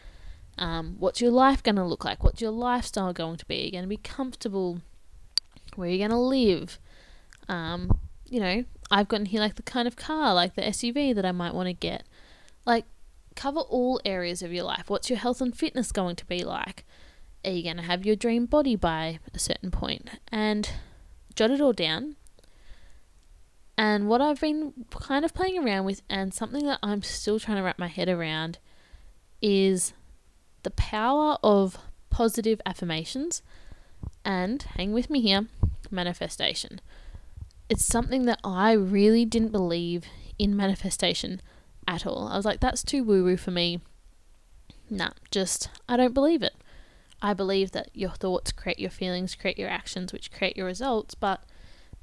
[0.57, 2.25] Um, what's your life going to look like?
[2.25, 3.61] What's your lifestyle going to be?
[3.61, 4.81] Are you going to be comfortable?
[5.77, 6.79] Where are you going to live?
[7.51, 11.27] Um, you know, I've gotten here like the kind of car, like the SUV that
[11.27, 12.05] I might want to get.
[12.65, 12.87] Like,
[13.37, 14.89] cover all areas of your life.
[14.89, 16.87] What's your health and fitness going to be like?
[17.45, 20.09] Are you going to have your dream body by a certain point?
[20.33, 20.71] And
[21.35, 22.17] jot it all down.
[23.77, 27.57] And what I've been kind of playing around with, and something that I'm still trying
[27.57, 28.59] to wrap my head around,
[29.43, 29.93] is
[30.63, 31.77] the power of
[32.09, 33.43] positive affirmations
[34.25, 35.47] and, hang with me here,
[35.91, 36.81] manifestation.
[37.69, 40.05] It's something that I really didn't believe
[40.39, 41.41] in manifestation
[41.89, 42.29] at all.
[42.29, 43.81] I was like, that's too woo woo for me.
[44.89, 46.55] Nah, just, I don't believe it.
[47.25, 51.15] I believe that your thoughts create your feelings, create your actions, which create your results,
[51.15, 51.43] but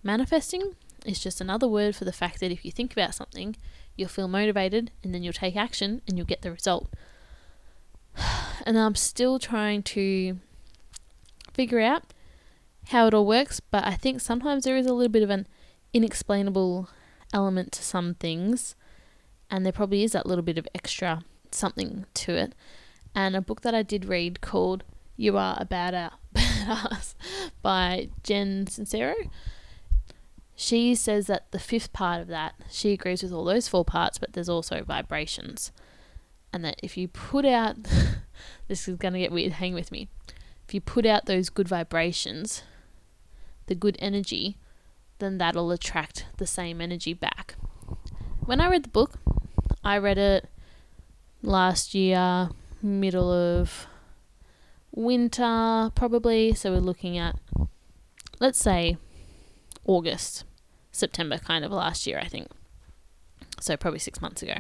[0.02, 3.56] manifesting is just another word for the fact that if you think about something,
[3.96, 6.92] you'll feel motivated and then you'll take action and you'll get the result.
[8.64, 10.38] And I'm still trying to
[11.54, 12.14] figure out
[12.88, 15.48] how it all works, but I think sometimes there is a little bit of an
[15.94, 16.90] inexplainable
[17.34, 18.76] element to some things,
[19.50, 22.54] and there probably is that little bit of extra something to it.
[23.16, 24.84] And a book that I did read called
[25.18, 27.16] You Are a bad Badass
[27.62, 29.14] by Jen Sincero
[30.62, 34.20] she says that the fifth part of that, she agrees with all those four parts,
[34.20, 35.72] but there's also vibrations.
[36.54, 37.78] And that if you put out,
[38.68, 40.08] this is going to get weird, hang with me.
[40.68, 42.62] If you put out those good vibrations,
[43.66, 44.56] the good energy,
[45.18, 47.56] then that'll attract the same energy back.
[48.46, 49.16] When I read the book,
[49.84, 50.48] I read it
[51.42, 52.52] last year,
[52.84, 53.88] middle of
[54.94, 56.54] winter, probably.
[56.54, 57.38] So we're looking at,
[58.40, 58.98] let's say,
[59.86, 60.46] August.
[60.92, 62.48] September kind of last year, I think.
[63.60, 64.56] So probably six months ago.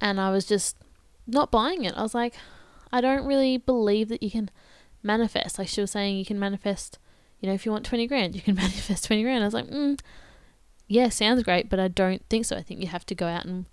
[0.00, 0.76] And I was just
[1.26, 1.94] not buying it.
[1.96, 2.34] I was like,
[2.92, 4.50] I don't really believe that you can
[5.02, 5.58] manifest.
[5.58, 6.98] Like she was saying, you can manifest,
[7.40, 9.42] you know, if you want 20 grand, you can manifest 20 grand.
[9.42, 9.98] I was like, mm,
[10.86, 12.56] yeah, sounds great, but I don't think so.
[12.56, 13.66] I think you have to go out and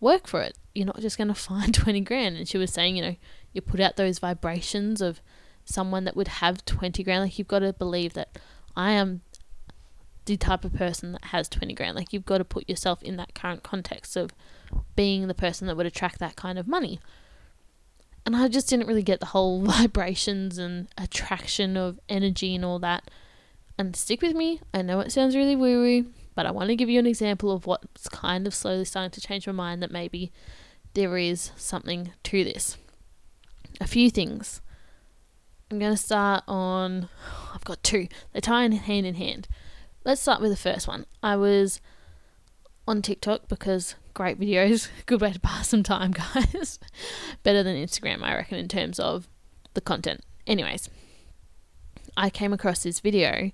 [0.00, 0.56] work for it.
[0.74, 2.36] You're not just going to find 20 grand.
[2.36, 3.16] And she was saying, you know,
[3.52, 5.20] you put out those vibrations of
[5.64, 7.24] someone that would have 20 grand.
[7.24, 8.38] Like you've got to believe that
[8.76, 9.22] I am
[10.26, 11.96] the type of person that has 20 grand.
[11.96, 14.30] Like you've got to put yourself in that current context of
[14.96, 17.00] being the person that would attract that kind of money.
[18.26, 22.78] And I just didn't really get the whole vibrations and attraction of energy and all
[22.80, 23.10] that.
[23.78, 26.06] And stick with me, I know it sounds really woo woo,
[26.40, 29.20] but I want to give you an example of what's kind of slowly starting to
[29.20, 30.32] change my mind that maybe
[30.94, 32.78] there is something to this.
[33.80, 34.62] A few things.
[35.70, 37.10] I'm going to start on,
[37.54, 38.08] I've got two.
[38.32, 39.48] They tie in hand in hand
[40.04, 41.06] let's start with the first one.
[41.22, 41.80] I was
[42.86, 46.78] on TikTok because great videos, good way to pass some time, guys.
[47.42, 49.28] Better than Instagram, I reckon, in terms of
[49.74, 50.22] the content.
[50.46, 50.88] Anyways,
[52.16, 53.52] I came across this video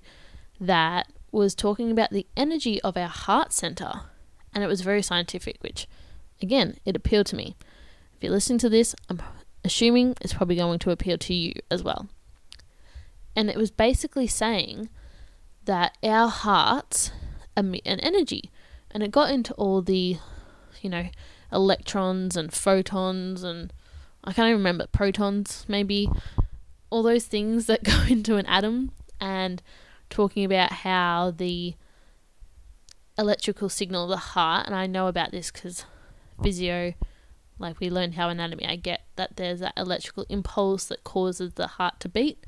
[0.59, 4.01] that was talking about the energy of our heart center,
[4.53, 5.87] and it was very scientific, which,
[6.41, 7.55] again, it appealed to me.
[8.15, 9.21] If you're listening to this, I'm
[9.63, 12.07] assuming it's probably going to appeal to you as well.
[13.35, 14.89] And it was basically saying
[15.65, 17.11] that our hearts
[17.55, 18.49] emit an energy.
[18.89, 20.17] And it got into all the,
[20.81, 21.07] you know,
[21.51, 23.71] electrons and photons and
[24.23, 26.09] I can't even remember, protons maybe,
[26.89, 29.61] all those things that go into an atom and
[30.09, 31.75] talking about how the
[33.17, 35.85] electrical signal of the heart, and I know about this because
[36.41, 36.93] physio,
[37.59, 41.67] like we learned how anatomy, I get that there's that electrical impulse that causes the
[41.67, 42.45] heart to beat.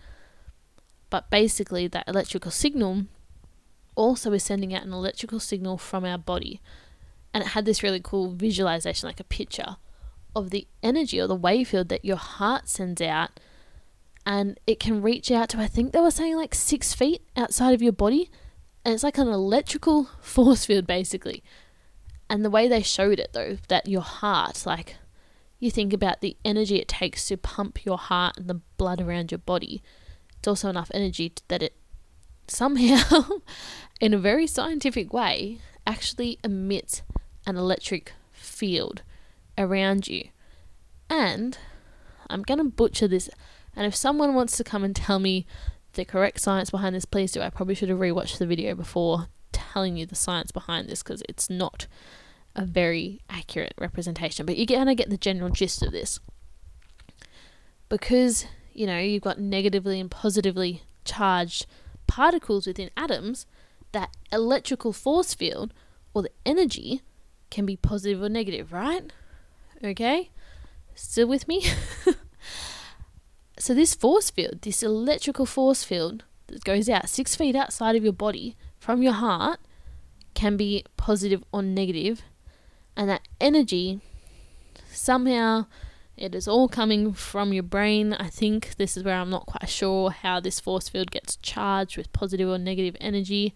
[1.10, 3.06] But basically, that electrical signal
[3.96, 6.62] also is sending out an electrical signal from our body.
[7.34, 9.78] And it had this really cool visualization, like a picture
[10.36, 13.40] of the energy or the wave field that your heart sends out.
[14.30, 17.74] And it can reach out to, I think they were saying like six feet outside
[17.74, 18.30] of your body.
[18.86, 21.44] And it's like an electrical force field, basically.
[22.30, 24.98] And the way they showed it, though, that your heart, like,
[25.58, 29.32] you think about the energy it takes to pump your heart and the blood around
[29.32, 29.82] your body.
[30.38, 31.76] It's also enough energy that it
[32.48, 33.24] somehow,
[34.00, 37.02] in a very scientific way, actually emits
[37.48, 39.02] an electric field
[39.58, 40.30] around you.
[41.10, 41.58] And
[42.30, 43.28] I'm going to butcher this.
[43.80, 45.46] And if someone wants to come and tell me
[45.94, 47.40] the correct science behind this, please do.
[47.40, 51.24] I probably should have rewatched the video before telling you the science behind this because
[51.30, 51.88] it's not
[52.58, 54.46] a very accurate representation.
[54.46, 56.20] But you kind of get the general gist of this.
[57.88, 61.66] Because, you know, you've got negatively and positively charged
[62.06, 63.46] particles within atoms,
[63.94, 65.74] that electrical force field
[66.14, 67.02] or the energy
[67.50, 69.14] can be positive or negative, right?
[69.82, 70.32] Okay?
[70.96, 71.64] Still with me?
[73.60, 78.04] so, this force field, this electrical force field that goes out six feet outside of
[78.04, 79.60] your body from your heart,
[80.34, 82.22] can be positive or negative,
[82.96, 84.00] and that energy
[84.92, 85.66] somehow
[86.16, 88.14] it is all coming from your brain.
[88.14, 91.98] I think this is where I'm not quite sure how this force field gets charged
[91.98, 93.54] with positive or negative energy.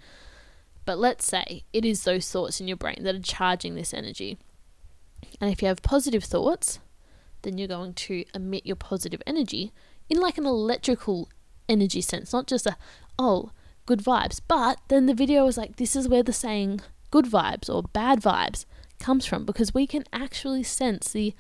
[0.86, 4.38] But let's say it is those thoughts in your brain that are charging this energy.
[5.42, 6.80] And if you have positive thoughts,
[7.42, 9.74] then you're going to emit your positive energy
[10.10, 11.30] in like an electrical
[11.68, 12.78] energy sense, not just a,
[13.18, 13.52] oh,
[13.86, 14.40] good vibes.
[14.48, 18.22] But then the video was like, this is where the saying good vibes or bad
[18.22, 18.66] vibes
[19.00, 21.34] comes from because we can actually sense the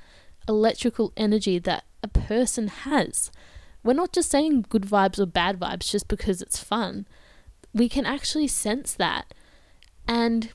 [0.47, 3.31] electrical energy that a person has.
[3.83, 7.07] We're not just saying good vibes or bad vibes just because it's fun.
[7.73, 9.33] We can actually sense that.
[10.07, 10.51] And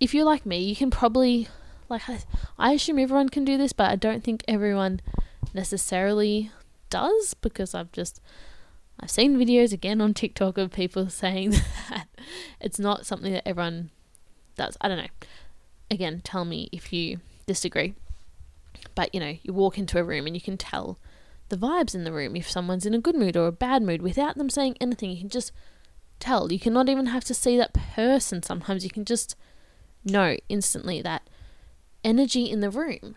[0.00, 1.48] if you're like me, you can probably
[1.88, 2.18] like I,
[2.58, 5.00] I assume everyone can do this, but I don't think everyone
[5.54, 6.50] necessarily
[6.90, 8.20] does because I've just
[8.98, 12.06] I've seen videos again on TikTok of people saying that
[12.60, 13.90] it's not something that everyone
[14.56, 14.76] does.
[14.80, 15.28] I don't know.
[15.90, 17.94] Again, tell me if you disagree.
[18.94, 20.98] But you know, you walk into a room and you can tell
[21.48, 24.02] the vibes in the room if someone's in a good mood or a bad mood
[24.02, 25.10] without them saying anything.
[25.10, 25.52] You can just
[26.18, 26.52] tell.
[26.52, 28.84] You cannot even have to see that person sometimes.
[28.84, 29.36] You can just
[30.04, 31.28] know instantly that
[32.02, 33.16] energy in the room.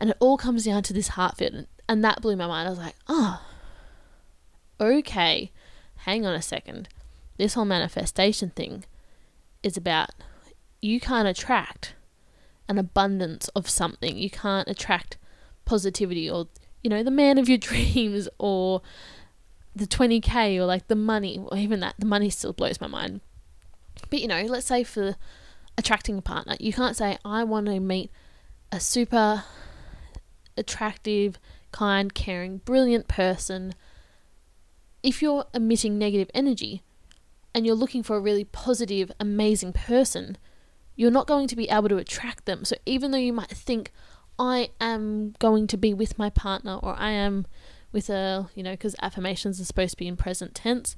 [0.00, 1.68] And it all comes down to this heart fit.
[1.88, 2.66] And that blew my mind.
[2.66, 3.42] I was like, oh,
[4.80, 5.52] okay,
[5.98, 6.88] hang on a second.
[7.36, 8.84] This whole manifestation thing
[9.62, 10.10] is about
[10.80, 11.94] you can't attract
[12.68, 14.16] an abundance of something.
[14.16, 15.18] You can't attract
[15.64, 16.48] positivity or,
[16.82, 18.82] you know, the man of your dreams or
[19.74, 23.20] the 20k or like the money or even that the money still blows my mind
[24.08, 25.14] but you know let's say for
[25.78, 28.10] attracting a partner you can't say i want to meet
[28.72, 29.44] a super
[30.60, 31.38] attractive
[31.72, 33.74] kind caring brilliant person
[35.02, 36.82] if you're emitting negative energy
[37.54, 40.36] and you're looking for a really positive amazing person
[40.94, 43.92] you're not going to be able to attract them so even though you might think
[44.38, 47.46] i am going to be with my partner or i am
[47.92, 50.96] with a, you know, because affirmations are supposed to be in present tense.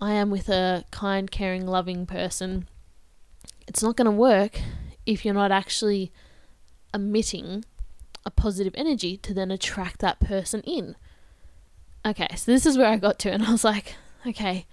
[0.00, 2.68] I am with a kind, caring, loving person.
[3.68, 4.60] It's not going to work
[5.06, 6.12] if you're not actually
[6.92, 7.64] emitting
[8.24, 10.96] a positive energy to then attract that person in.
[12.04, 14.66] Okay, so this is where I got to, and I was like, okay,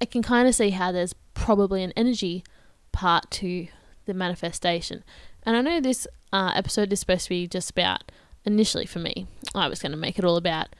[0.00, 2.44] I can kind of see how there's probably an energy
[2.92, 3.68] part to
[4.06, 5.04] the manifestation.
[5.42, 8.10] And I know this uh, episode is supposed to be just about
[8.44, 10.74] initially for me, I was going to make it all about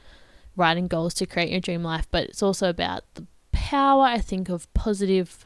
[0.55, 4.49] writing goals to create your dream life, but it's also about the power, I think,
[4.49, 5.45] of positive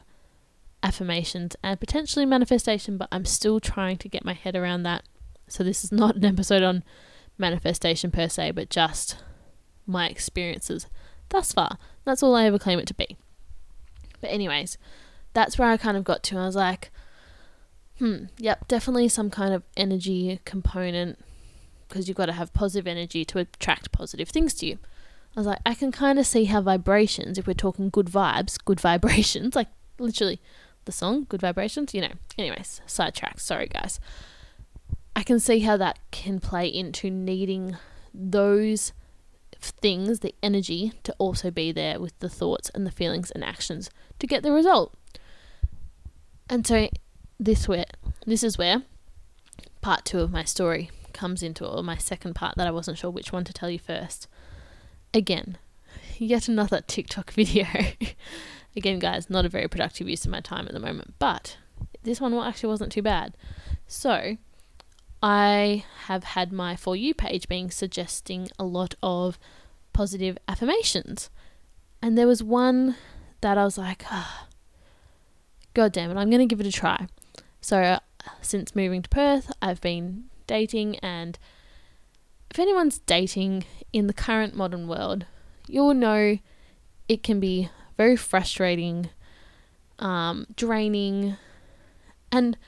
[0.82, 5.04] affirmations and potentially manifestation, but I'm still trying to get my head around that.
[5.54, 6.82] So, this is not an episode on
[7.38, 9.16] manifestation per se, but just
[9.86, 10.86] my experiences
[11.28, 11.78] thus far.
[12.04, 13.16] That's all I ever claim it to be.
[14.20, 14.78] But, anyways,
[15.32, 16.38] that's where I kind of got to.
[16.38, 16.90] I was like,
[17.98, 21.18] hmm, yep, definitely some kind of energy component
[21.88, 24.78] because you've got to have positive energy to attract positive things to you.
[25.36, 28.58] I was like, I can kind of see how vibrations, if we're talking good vibes,
[28.64, 30.40] good vibrations, like literally
[30.84, 32.12] the song, Good Vibrations, you know.
[32.38, 33.40] Anyways, sidetrack.
[33.40, 34.00] Sorry, guys.
[35.16, 37.76] I can see how that can play into needing
[38.12, 38.92] those
[39.60, 43.90] things, the energy, to also be there with the thoughts and the feelings and actions
[44.18, 44.94] to get the result.
[46.48, 46.88] And so
[47.38, 47.86] this where
[48.26, 48.82] this is where
[49.80, 53.10] part two of my story comes into or my second part that I wasn't sure
[53.10, 54.28] which one to tell you first.
[55.12, 55.58] Again,
[56.18, 57.66] yet another TikTok video.
[58.76, 61.56] Again, guys, not a very productive use of my time at the moment, but
[62.02, 63.36] this one actually wasn't too bad.
[63.86, 64.36] So,
[65.24, 69.38] I have had my For You page being suggesting a lot of
[69.94, 71.30] positive affirmations.
[72.02, 72.96] And there was one
[73.40, 74.48] that I was like, oh,
[75.72, 77.06] God damn it, I'm going to give it a try.
[77.62, 78.00] So, uh,
[78.42, 81.38] since moving to Perth, I've been dating and
[82.50, 85.24] if anyone's dating in the current modern world,
[85.66, 86.38] you'll know
[87.08, 89.08] it can be very frustrating,
[89.98, 91.38] um, draining,
[92.30, 92.58] and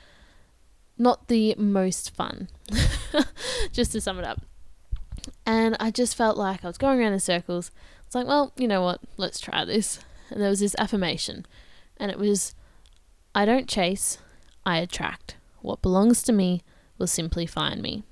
[0.98, 2.48] not the most fun.
[3.72, 4.40] just to sum it up.
[5.44, 7.70] And I just felt like I was going around in circles.
[8.06, 9.00] It's like, well, you know what?
[9.16, 10.00] Let's try this.
[10.30, 11.46] And there was this affirmation,
[11.98, 12.54] and it was
[13.36, 14.16] I don't chase,
[14.64, 15.36] I attract.
[15.60, 16.62] What belongs to me
[16.96, 18.02] will simply find me.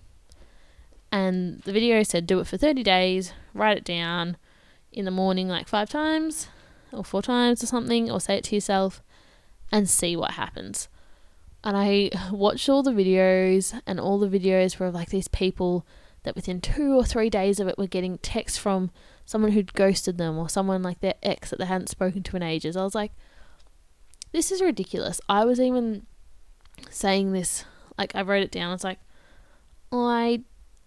[1.11, 4.37] And the video said do it for 30 days, write it down
[4.93, 6.49] in the morning like five times
[6.93, 9.03] or four times or something, or say it to yourself
[9.73, 10.89] and see what happens.
[11.65, 15.85] And I watched all the videos, and all the videos were of like these people
[16.23, 18.91] that within two or three days of it were getting texts from
[19.25, 22.43] someone who'd ghosted them or someone like their ex that they hadn't spoken to in
[22.43, 22.77] ages.
[22.77, 23.13] I was like,
[24.33, 25.21] this is ridiculous.
[25.29, 26.07] I was even
[26.91, 27.65] saying this
[27.97, 28.73] like I wrote it down.
[28.73, 28.99] It's like
[29.93, 30.43] I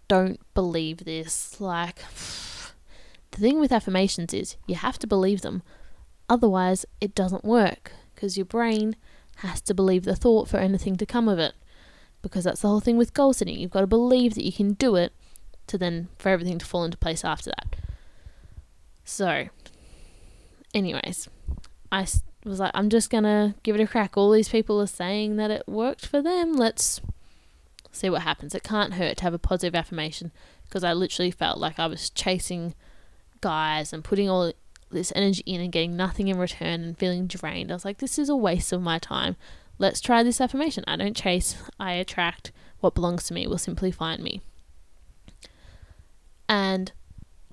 [0.07, 1.59] don't believe this.
[1.61, 1.99] Like
[3.31, 5.63] the thing with affirmations is you have to believe them.
[6.29, 8.95] Otherwise, it doesn't work because your brain
[9.37, 11.53] has to believe the thought for anything to come of it.
[12.21, 13.57] because that's the whole thing with goal setting.
[13.57, 15.13] You've got to believe that you can do it
[15.67, 17.75] to then for everything to fall into place after that.
[19.05, 19.47] So,
[20.73, 21.29] anyways,
[21.91, 22.07] I
[22.43, 24.17] was like, I'm just gonna give it a crack.
[24.17, 26.53] All these people are saying that it worked for them.
[26.53, 26.99] Let's
[27.91, 28.55] see what happens.
[28.55, 30.31] It can't hurt to have a positive affirmation
[30.63, 32.73] because I literally felt like I was chasing
[33.41, 34.51] guys and putting all
[34.91, 37.71] this energy in and getting nothing in return and feeling drained.
[37.71, 39.35] I was like, this is a waste of my time.
[39.77, 40.83] Let's try this affirmation.
[40.87, 42.51] I don't chase, I attract.
[42.79, 44.41] What belongs to me will simply find me.
[46.47, 46.91] And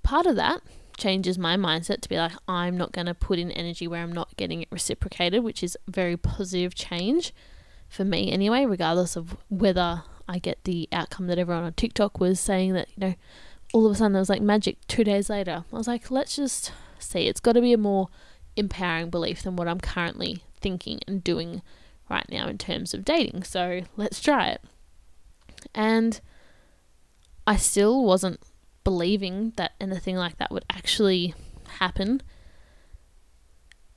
[0.02, 0.60] part of that
[0.96, 4.12] changes my mindset to be like, I'm not going to put in energy where I'm
[4.12, 7.34] not getting it reciprocated, which is very positive change
[7.88, 12.38] for me anyway, regardless of whether I get the outcome that everyone on TikTok was
[12.40, 13.14] saying that, you know,
[13.72, 15.64] all of a sudden there was like magic two days later.
[15.72, 16.72] I was like, let's just
[17.04, 17.26] see.
[17.26, 18.08] It's got to be a more
[18.56, 21.62] empowering belief than what I'm currently thinking and doing
[22.08, 23.44] right now in terms of dating.
[23.44, 24.62] So let's try it.
[25.74, 26.20] And
[27.46, 28.40] I still wasn't
[28.84, 31.34] believing that anything like that would actually
[31.78, 32.22] happen.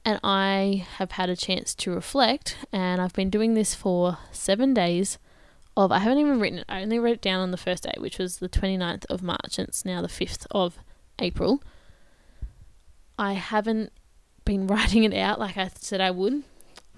[0.04, 4.74] And I have had a chance to reflect, and I've been doing this for seven
[4.74, 5.18] days.
[5.76, 6.66] Of I haven't even written it.
[6.70, 9.60] I only wrote it down on the first day, which was the 29th of March,
[9.60, 10.80] and it's now the 5th of
[11.20, 11.62] April.
[13.18, 13.92] I haven't
[14.46, 16.44] been writing it out like I said I would,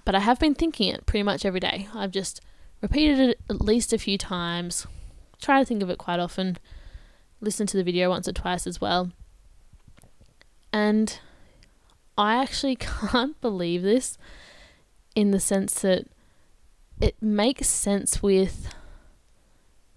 [0.04, 1.88] but I have been thinking it pretty much every day.
[1.94, 2.40] I've just
[2.80, 4.86] repeated it at least a few times,
[5.40, 6.58] try to think of it quite often,
[7.40, 9.12] listen to the video once or twice as well.
[10.72, 11.18] And
[12.16, 12.76] I actually
[13.10, 14.18] can't believe this
[15.14, 16.06] in the sense that
[17.00, 18.72] it makes sense with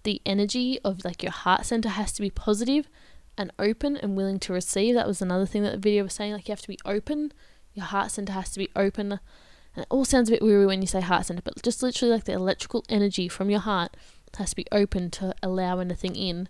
[0.02, 2.88] the energy of like your heart center has to be positive
[3.36, 4.94] and open and willing to receive.
[4.94, 6.32] That was another thing that the video was saying.
[6.32, 7.32] Like you have to be open.
[7.72, 9.12] Your heart center has to be open.
[9.12, 12.14] And it all sounds a bit weird when you say heart center, but just literally
[12.14, 13.96] like the electrical energy from your heart
[14.38, 16.48] has to be open to allow anything in.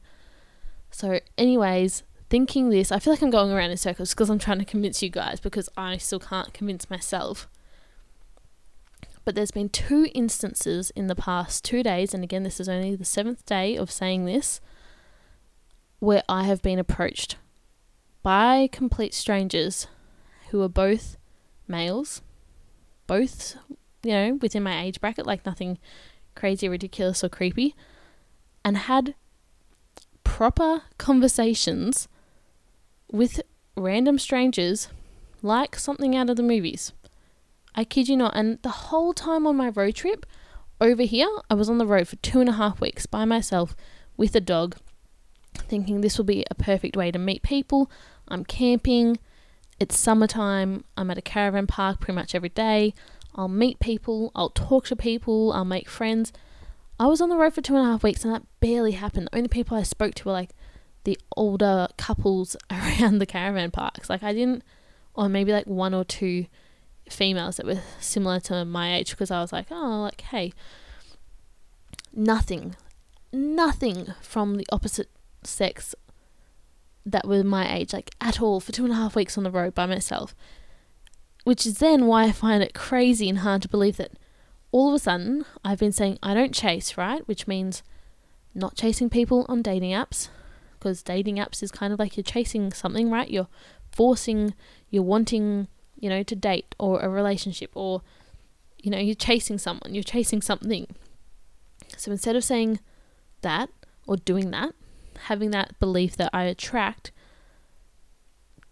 [0.90, 4.58] So, anyways, thinking this, I feel like I'm going around in circles because I'm trying
[4.58, 7.48] to convince you guys because I still can't convince myself.
[9.24, 12.94] But there's been two instances in the past two days, and again, this is only
[12.94, 14.60] the seventh day of saying this,
[16.04, 17.36] where I have been approached
[18.22, 19.86] by complete strangers
[20.50, 21.16] who are both
[21.66, 22.22] males,
[23.06, 23.56] both,
[24.02, 25.78] you know, within my age bracket, like nothing
[26.34, 27.74] crazy, ridiculous, or creepy,
[28.64, 29.14] and had
[30.24, 32.08] proper conversations
[33.10, 33.40] with
[33.76, 34.88] random strangers
[35.42, 36.92] like something out of the movies.
[37.74, 38.36] I kid you not.
[38.36, 40.26] And the whole time on my road trip
[40.80, 43.76] over here, I was on the road for two and a half weeks by myself
[44.16, 44.76] with a dog,
[45.54, 47.90] thinking this will be a perfect way to meet people.
[48.28, 49.18] I'm camping,
[49.78, 52.94] it's summertime, I'm at a caravan park pretty much every day.
[53.34, 56.32] I'll meet people, I'll talk to people, I'll make friends.
[56.98, 59.28] I was on the road for two and a half weeks and that barely happened.
[59.32, 60.50] The only people I spoke to were like
[61.02, 64.08] the older couples around the caravan parks.
[64.08, 64.62] Like I didn't,
[65.14, 66.46] or maybe like one or two
[67.08, 70.52] females that were similar to my age because I was like, oh, like, hey,
[72.12, 72.76] nothing,
[73.32, 75.10] nothing from the opposite
[75.46, 75.94] sex
[77.06, 79.50] that were my age, like at all, for two and a half weeks on the
[79.50, 80.34] road by myself.
[81.44, 84.12] Which is then why I find it crazy and hard to believe that
[84.72, 87.26] all of a sudden I've been saying I don't chase, right?
[87.28, 87.82] Which means
[88.54, 90.28] not chasing people on dating apps,
[90.78, 93.28] because dating apps is kind of like you're chasing something, right?
[93.28, 93.48] You're
[93.92, 94.54] forcing,
[94.88, 95.68] you're wanting,
[95.98, 98.02] you know, to date or a relationship, or,
[98.78, 100.86] you know, you're chasing someone, you're chasing something.
[101.96, 102.80] So instead of saying
[103.42, 103.68] that
[104.06, 104.74] or doing that,
[105.24, 107.12] having that belief that I attract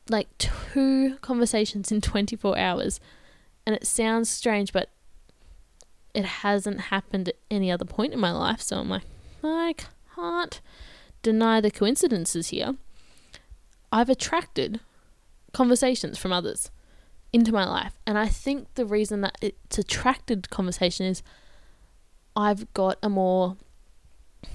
[0.08, 3.00] like two conversations in 24 hours.
[3.66, 4.90] And it sounds strange, but
[6.14, 8.60] it hasn't happened at any other point in my life.
[8.60, 9.04] So I'm like,
[9.42, 9.74] I
[10.14, 10.60] can't
[11.22, 12.76] deny the coincidences here.
[13.90, 14.80] I've attracted
[15.52, 16.70] conversations from others
[17.32, 17.98] into my life.
[18.06, 21.22] And I think the reason that it's attracted conversation is
[22.34, 23.56] I've got a more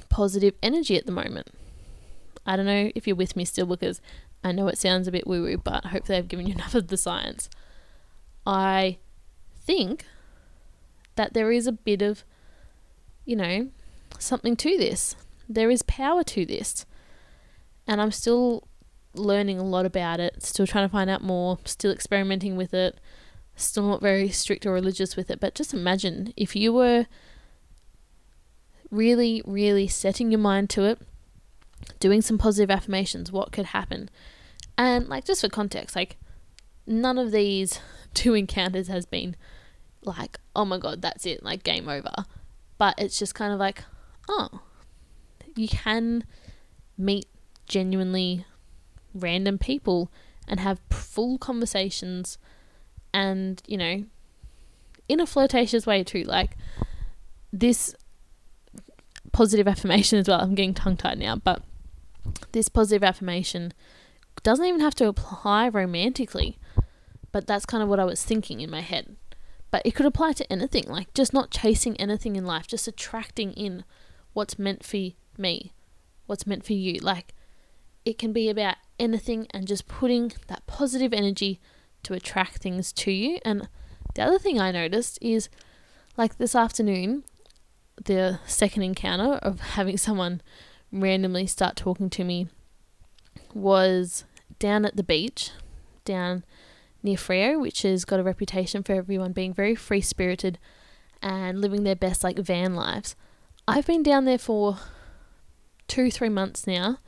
[0.10, 1.48] positive energy at the moment.
[2.48, 4.02] I don't know if you're with me still because
[4.44, 6.88] I know it sounds a bit woo woo, but hopefully I've given you enough of
[6.88, 7.50] the science.
[8.46, 8.98] I
[9.66, 10.06] think
[11.16, 12.24] that there is a bit of,
[13.26, 13.70] you know,
[14.18, 15.16] something to this.
[15.50, 16.86] There is power to this.
[17.86, 18.68] And I'm still
[19.14, 23.00] learning a lot about it, still trying to find out more, still experimenting with it,
[23.56, 25.40] still not very strict or religious with it.
[25.40, 27.08] But just imagine if you were
[28.90, 31.00] really, really setting your mind to it
[32.00, 34.10] doing some positive affirmations, what could happen.
[34.78, 36.18] And like just for context, like
[36.86, 37.80] none of these
[38.14, 39.36] two encounters has been
[40.04, 42.26] like, oh my god, that's it, like game over.
[42.78, 43.84] But it's just kind of like
[44.30, 44.62] oh,
[45.56, 46.24] you can
[46.98, 47.28] meet
[47.66, 48.46] genuinely
[49.14, 50.12] random people
[50.48, 52.38] and have full conversations
[53.14, 54.06] and, you know,
[55.10, 56.24] in a flirtatious way too.
[56.24, 56.58] Like
[57.52, 57.96] this
[59.32, 60.40] positive affirmation as well.
[60.40, 61.64] I'm getting tongue tied now, but
[62.52, 63.74] this positive affirmation
[64.44, 66.58] doesn't even have to apply romantically.
[67.32, 69.16] But that's kind of what I was thinking in my head.
[69.70, 73.54] But it could apply to anything, like just not chasing anything in life, just attracting
[73.54, 73.84] in
[74.34, 75.74] what's meant for me,
[76.26, 77.00] what's meant for you.
[77.00, 77.34] Like
[78.06, 81.60] it can be about anything and just putting that positive energy
[82.04, 83.40] to attract things to you.
[83.44, 83.68] And
[84.16, 85.50] the other thing I noticed is
[86.16, 87.26] like this afternoon,
[88.06, 90.42] the second encounter of having someone
[90.92, 92.48] randomly start talking to me
[93.54, 94.24] was
[94.60, 95.52] down at the beach,
[96.06, 96.44] down
[97.04, 100.58] near Freo, which has got a reputation for everyone being very free spirited
[101.22, 103.16] and living their best like van lives.
[103.68, 104.78] I've been down there for
[105.88, 107.00] two, three months now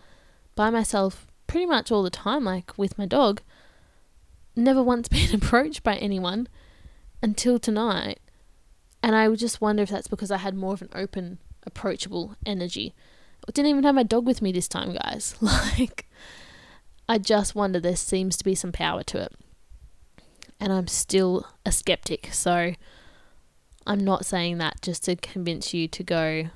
[0.56, 3.42] by myself pretty much all the time, like with my dog.
[4.56, 6.48] Never once been approached by anyone
[7.22, 8.20] until tonight.
[9.02, 12.94] And I just wonder if that's because I had more of an open, approachable energy.
[13.48, 15.36] I didn't even have my dog with me this time, guys.
[15.42, 16.08] Like,
[17.08, 19.34] I just wonder there seems to be some power to it.
[20.60, 22.30] And I'm still a skeptic.
[22.34, 22.74] So
[23.88, 26.50] I'm not saying that just to convince you to go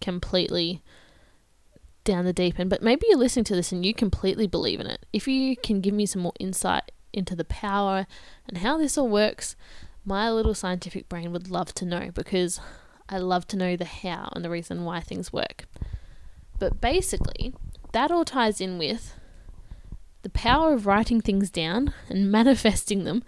[0.00, 0.82] completely
[2.04, 2.70] down the deep end.
[2.70, 5.04] But maybe you're listening to this and you completely believe in it.
[5.12, 8.06] If you can give me some more insight into the power
[8.48, 9.56] and how this all works,
[10.04, 12.60] my little scientific brain would love to know because
[13.08, 15.66] I love to know the how and the reason why things work.
[16.58, 17.54] But basically,
[17.92, 19.14] that all ties in with
[20.22, 23.22] the power of writing things down and manifesting them,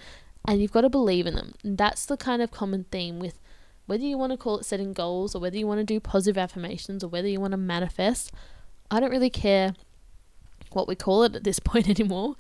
[0.47, 1.55] and you've got to believe in them.
[1.62, 3.41] And that's the kind of common theme with
[3.87, 6.39] whether you want to call it setting goals or whether you want to do positive
[6.39, 8.33] affirmations or whether you want to manifest.
[8.91, 9.75] I don't really care
[10.72, 12.37] what we call it at this point anymore.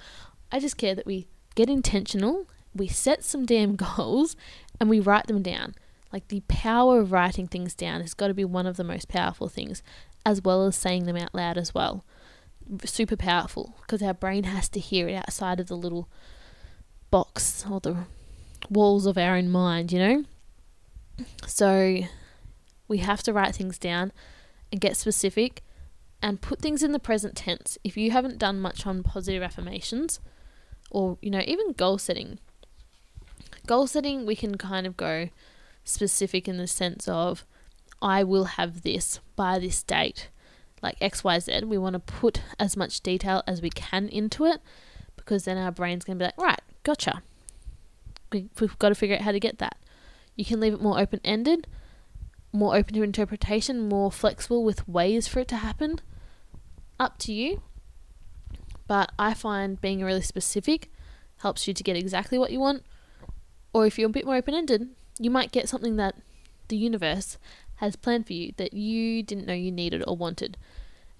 [0.50, 4.36] I just care that we get intentional we set some damn goals
[4.80, 5.74] and we write them down.
[6.12, 9.08] Like the power of writing things down has got to be one of the most
[9.08, 9.82] powerful things,
[10.24, 12.04] as well as saying them out loud as well.
[12.84, 16.08] Super powerful because our brain has to hear it outside of the little
[17.10, 17.96] box or the
[18.70, 20.24] walls of our own mind, you know?
[21.46, 22.00] So
[22.88, 24.12] we have to write things down
[24.72, 25.62] and get specific
[26.22, 27.76] and put things in the present tense.
[27.84, 30.20] If you haven't done much on positive affirmations
[30.90, 32.38] or, you know, even goal setting,
[33.66, 35.30] Goal setting, we can kind of go
[35.84, 37.46] specific in the sense of
[38.04, 40.28] I will have this by this date,
[40.82, 41.64] like XYZ.
[41.64, 44.60] We want to put as much detail as we can into it
[45.16, 47.22] because then our brain's going to be like, right, gotcha.
[48.30, 49.78] We, we've got to figure out how to get that.
[50.36, 51.66] You can leave it more open ended,
[52.52, 56.00] more open to interpretation, more flexible with ways for it to happen.
[57.00, 57.62] Up to you.
[58.86, 60.92] But I find being really specific
[61.38, 62.84] helps you to get exactly what you want
[63.74, 64.88] or if you're a bit more open ended,
[65.18, 66.14] you might get something that
[66.68, 67.36] the universe
[67.76, 70.56] has planned for you that you didn't know you needed or wanted.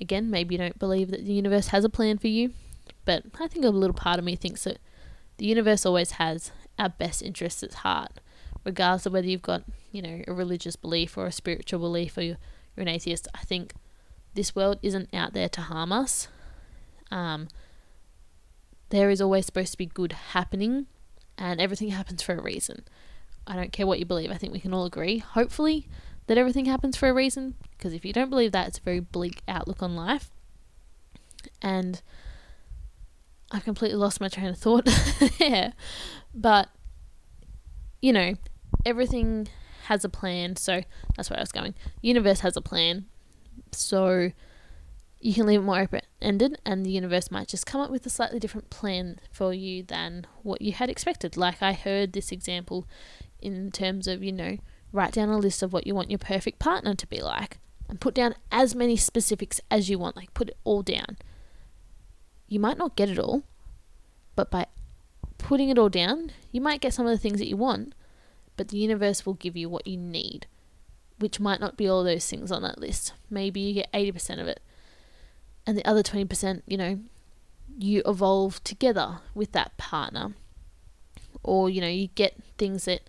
[0.01, 2.53] Again, maybe you don't believe that the universe has a plan for you,
[3.05, 4.79] but I think a little part of me thinks that
[5.37, 8.21] the universe always has our best interests at heart,
[8.65, 12.23] regardless of whether you've got, you know, a religious belief or a spiritual belief or
[12.23, 12.37] you're,
[12.77, 13.29] an atheist.
[13.35, 13.73] I think
[14.35, 16.27] this world isn't out there to harm us.
[17.13, 17.47] Um,
[18.91, 20.87] there is always supposed to be good happening
[21.39, 22.85] and everything happens for a reason.
[23.47, 25.87] I don't care what you believe, I think we can all agree, hopefully,
[26.27, 29.01] that everything happens for a reason, because if you don't believe that, it's a very
[29.01, 30.31] bleak outlook on life.
[31.61, 32.01] And
[33.51, 34.89] I completely lost my train of thought
[35.39, 35.75] there.
[36.35, 36.69] But,
[38.01, 38.35] you know,
[38.85, 39.49] everything
[39.85, 40.83] has a plan, so
[41.17, 41.75] that's where I was going.
[42.01, 43.07] Universe has a plan,
[43.73, 44.31] so
[45.21, 48.05] you can leave it more open ended, and the universe might just come up with
[48.07, 51.37] a slightly different plan for you than what you had expected.
[51.37, 52.87] Like I heard this example
[53.41, 54.57] in terms of, you know,
[54.95, 58.01] write down a list of what you want your perfect partner to be like and
[58.01, 61.19] put down as many specifics as you want, like put it all down.
[62.49, 63.43] You might not get it all,
[64.37, 64.67] but by
[65.37, 67.95] putting it all down, you might get some of the things that you want,
[68.57, 70.47] but the universe will give you what you need,
[71.19, 73.13] which might not be all those things on that list.
[73.29, 74.61] Maybe you get 80% of it
[75.67, 77.01] and the other 20%, you know,
[77.79, 80.35] you evolve together with that partner.
[81.43, 83.09] Or, you know, you get things that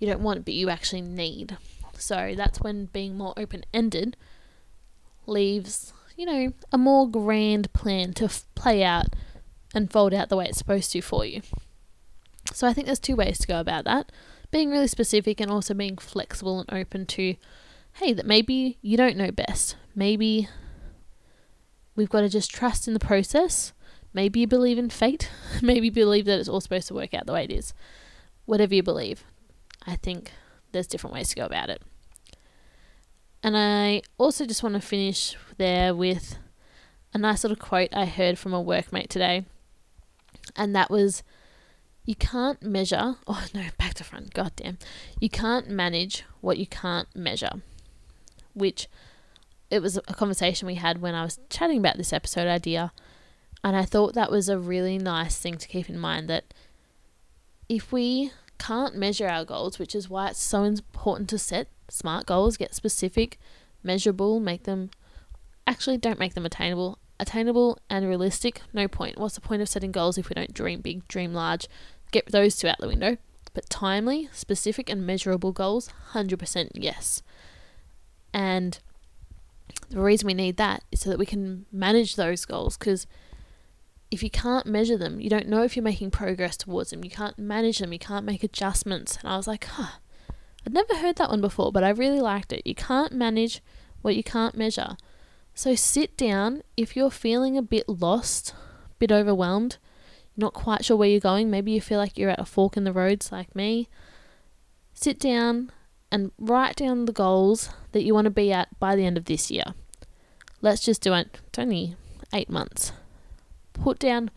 [0.00, 1.56] you don't want but you actually need.
[1.96, 4.16] So that's when being more open ended
[5.26, 9.14] leaves, you know, a more grand plan to f- play out
[9.72, 11.42] and fold out the way it's supposed to for you.
[12.52, 14.10] So I think there's two ways to go about that
[14.50, 17.36] being really specific and also being flexible and open to
[17.94, 19.76] hey, that maybe you don't know best.
[19.94, 20.48] Maybe
[21.96, 23.72] we've got to just trust in the process.
[24.12, 25.28] Maybe you believe in fate.
[25.62, 27.74] maybe you believe that it's all supposed to work out the way it is.
[28.46, 29.24] Whatever you believe,
[29.86, 30.32] I think
[30.72, 31.82] there's different ways to go about it.
[33.42, 36.36] And I also just want to finish there with
[37.12, 39.46] a nice little quote I heard from a workmate today.
[40.56, 41.22] And that was
[42.04, 44.78] you can't measure, oh no, back to front, goddamn.
[45.20, 47.62] You can't manage what you can't measure.
[48.52, 48.88] Which
[49.70, 52.92] it was a conversation we had when I was chatting about this episode idea.
[53.62, 56.52] And I thought that was a really nice thing to keep in mind that
[57.68, 62.26] if we can't measure our goals, which is why it's so important to set smart
[62.26, 63.38] goals, get specific,
[63.82, 64.90] measurable, make them
[65.66, 66.98] actually don't make them attainable.
[67.18, 69.18] Attainable and realistic, no point.
[69.18, 71.68] What's the point of setting goals if we don't dream big, dream large?
[72.12, 73.16] Get those two out the window.
[73.54, 77.22] But timely, specific, and measurable goals, 100% yes.
[78.32, 78.78] And
[79.88, 83.06] the reason we need that is so that we can manage those goals because
[84.10, 87.04] if you can't measure them, you don't know if you're making progress towards them.
[87.04, 89.16] You can't manage them, you can't make adjustments.
[89.16, 89.98] And I was like, huh,
[90.66, 92.66] I'd never heard that one before, but I really liked it.
[92.66, 93.62] You can't manage
[94.02, 94.96] what you can't measure.
[95.54, 99.78] So sit down if you're feeling a bit lost, a bit overwhelmed,
[100.36, 102.84] not quite sure where you're going, maybe you feel like you're at a fork in
[102.84, 103.88] the roads like me.
[104.94, 105.70] Sit down
[106.10, 109.26] and write down the goals that you want to be at by the end of
[109.26, 109.64] this year.
[110.60, 111.38] Let's just do it.
[111.46, 111.96] It's only
[112.32, 112.92] eight months.
[113.82, 114.30] Put down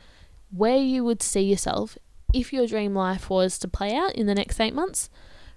[0.52, 1.98] where you would see yourself
[2.34, 5.10] if your dream life was to play out in the next eight months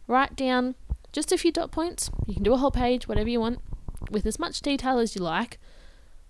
[0.06, 0.76] Write down
[1.12, 2.10] just a few dot points.
[2.26, 3.60] You can do a whole page, whatever you want,
[4.10, 5.58] with as much detail as you like,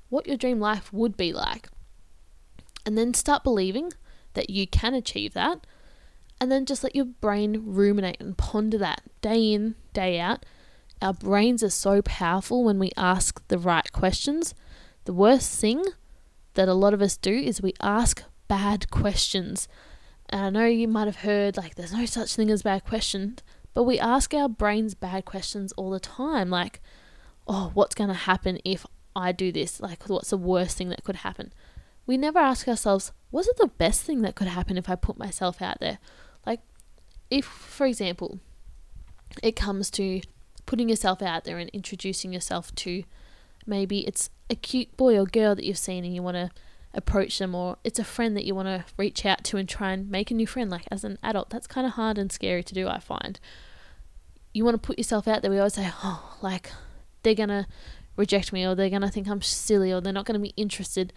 [0.09, 1.69] what your dream life would be like.
[2.85, 3.93] And then start believing
[4.35, 5.67] that you can achieve that.
[6.41, 10.45] And then just let your brain ruminate and ponder that day in, day out.
[11.03, 14.55] Our brains are so powerful when we ask the right questions.
[15.05, 15.85] The worst thing
[16.57, 19.69] that a lot of us do is we ask bad questions.
[20.29, 23.43] And I know you might have heard like there's no such thing as bad questions,
[23.75, 26.81] but we ask our brains bad questions all the time like,
[27.47, 28.85] oh, what's going to happen if
[29.15, 29.81] I do this?
[29.81, 31.53] Like, what's the worst thing that could happen?
[32.07, 35.63] We never ask ourselves, what's the best thing that could happen if I put myself
[35.63, 35.99] out there?
[36.45, 36.61] Like,
[37.31, 38.41] if, for example,
[39.43, 40.21] it comes to
[40.67, 43.05] putting yourself out there and introducing yourself to
[43.67, 46.51] maybe it's a cute boy or girl that you've seen and you want to
[46.95, 49.93] approach them or it's a friend that you want to reach out to and try
[49.93, 52.63] and make a new friend like as an adult that's kind of hard and scary
[52.63, 53.39] to do i find
[54.57, 55.51] you want to put yourself out there.
[55.51, 56.71] We always say, oh, like
[57.23, 57.67] they're going to
[58.17, 60.55] reject me or they're going to think I'm silly or they're not going to be
[60.57, 61.13] interested.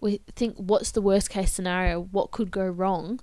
[0.00, 2.00] We think, what's the worst case scenario?
[2.00, 3.18] What could go wrong?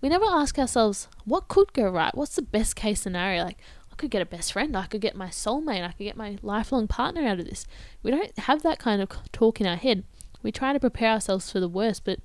[0.00, 2.14] We never ask ourselves, what could go right?
[2.14, 3.44] What's the best case scenario?
[3.44, 3.58] Like,
[3.96, 4.76] could get a best friend.
[4.76, 5.84] I could get my soulmate.
[5.84, 7.66] I could get my lifelong partner out of this.
[8.02, 10.04] We don't have that kind of talk in our head.
[10.42, 12.20] We try to prepare ourselves for the worst, but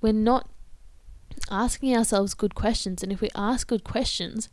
[0.00, 0.48] we're not
[1.50, 3.02] asking ourselves good questions.
[3.02, 4.48] And if we ask good questions,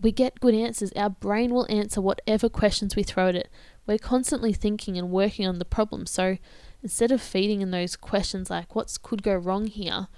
[0.00, 0.92] we get good answers.
[0.96, 3.48] Our brain will answer whatever questions we throw at it.
[3.86, 6.06] We're constantly thinking and working on the problem.
[6.06, 6.38] So
[6.82, 10.08] instead of feeding in those questions like, what could go wrong here?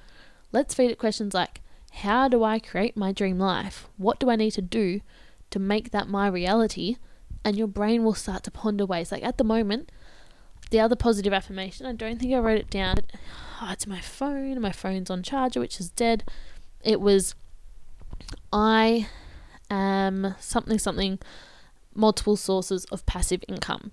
[0.52, 1.60] Let's feed it questions like,
[1.98, 3.88] how do I create my dream life?
[3.96, 5.00] What do I need to do
[5.54, 6.96] to make that my reality?
[7.44, 9.12] And your brain will start to ponder ways.
[9.12, 9.92] Like at the moment,
[10.70, 12.96] the other positive affirmation, I don't think I wrote it down.
[13.62, 14.60] Oh, it's my phone.
[14.60, 16.24] My phone's on charger, which is dead.
[16.82, 17.36] It was,
[18.52, 19.06] I
[19.70, 21.20] am something something
[21.94, 23.92] multiple sources of passive income.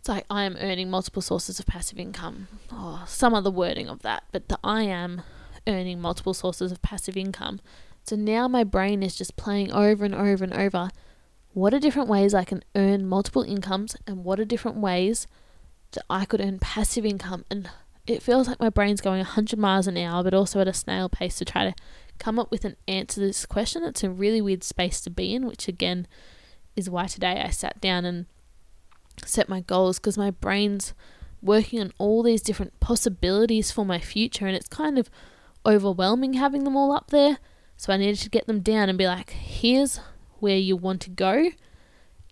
[0.00, 4.02] It's like I am earning multiple sources of passive income, or some other wording of
[4.02, 5.22] that, but the I am
[5.66, 7.60] earning multiple sources of passive income.
[8.06, 10.90] So now my brain is just playing over and over and over
[11.52, 15.26] what are different ways I can earn multiple incomes and what are different ways
[15.92, 17.44] that I could earn passive income.
[17.50, 17.68] And
[18.06, 21.08] it feels like my brain's going 100 miles an hour, but also at a snail
[21.08, 21.74] pace to try to
[22.18, 23.82] come up with an answer to this question.
[23.82, 26.06] It's a really weird space to be in, which again
[26.76, 28.26] is why today I sat down and
[29.24, 30.94] set my goals because my brain's
[31.42, 35.10] working on all these different possibilities for my future and it's kind of
[35.64, 37.38] overwhelming having them all up there.
[37.76, 40.00] So I needed to get them down and be like, here's
[40.38, 41.50] where you want to go.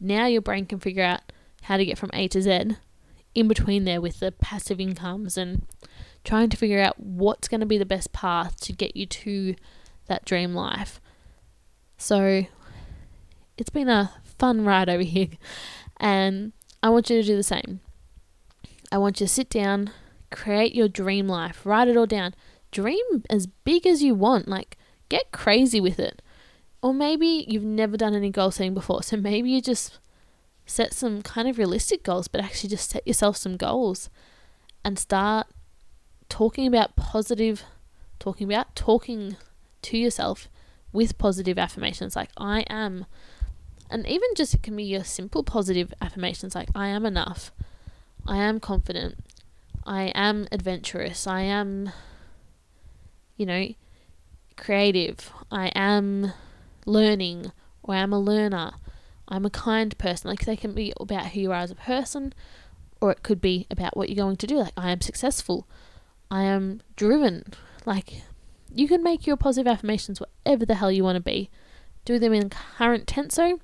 [0.00, 1.20] Now your brain can figure out
[1.62, 2.76] how to get from A to Z
[3.34, 5.66] in between there with the passive incomes and
[6.24, 9.54] trying to figure out what's going to be the best path to get you to
[10.06, 11.00] that dream life.
[11.96, 12.46] So
[13.56, 15.28] it's been a fun ride over here,
[15.98, 17.80] and I want you to do the same.
[18.90, 19.90] I want you to sit down,
[20.30, 22.34] create your dream life, write it all down.
[22.70, 24.76] Dream as big as you want, like
[25.08, 26.22] get crazy with it.
[26.82, 29.98] Or maybe you've never done any goal setting before, so maybe you just
[30.66, 34.10] set some kind of realistic goals, but actually just set yourself some goals
[34.84, 35.46] and start
[36.28, 37.64] talking about positive,
[38.18, 39.36] talking about talking
[39.82, 40.48] to yourself
[40.92, 43.06] with positive affirmations like I am.
[43.90, 47.52] And even just it can be your simple positive affirmations like I am enough,
[48.26, 49.16] I am confident,
[49.84, 51.90] I am adventurous, I am,
[53.36, 53.68] you know,
[54.56, 56.32] creative, I am
[56.86, 57.52] learning,
[57.82, 58.72] or I am a learner,
[59.28, 60.30] I'm a kind person.
[60.30, 62.32] Like they can be about who you are as a person,
[63.00, 64.56] or it could be about what you're going to do.
[64.56, 65.68] Like I am successful,
[66.30, 67.44] I am driven.
[67.84, 68.22] Like
[68.74, 71.50] you can make your positive affirmations whatever the hell you want to be.
[72.04, 73.60] Do them in current tense and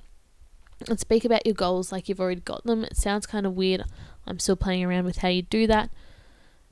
[0.98, 2.84] speak about your goals like you've already got them.
[2.84, 3.84] It sounds kind of weird.
[4.26, 5.90] I'm still playing around with how you do that.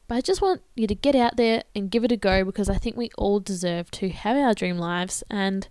[0.09, 2.71] But I just want you to get out there and give it a go because
[2.71, 5.69] I think we all deserve to have our dream lives and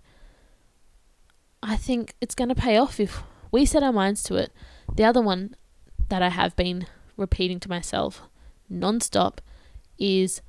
[1.60, 4.52] I think it's going to pay off if we set our minds to it.
[4.94, 5.56] The other one
[6.08, 6.86] that I have been
[7.16, 8.22] repeating to myself
[8.68, 9.40] non-stop
[9.98, 10.40] is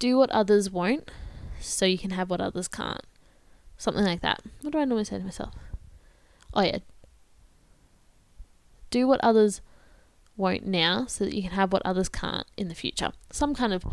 [0.00, 1.10] do what others won't
[1.60, 3.04] so you can have what others can't.
[3.76, 4.42] Something like that.
[4.62, 5.54] What do I normally say to myself?
[6.52, 6.78] Oh, yeah.
[8.90, 9.60] Do what others
[10.40, 13.12] won't now so that you can have what others can't in the future.
[13.30, 13.84] Some kind of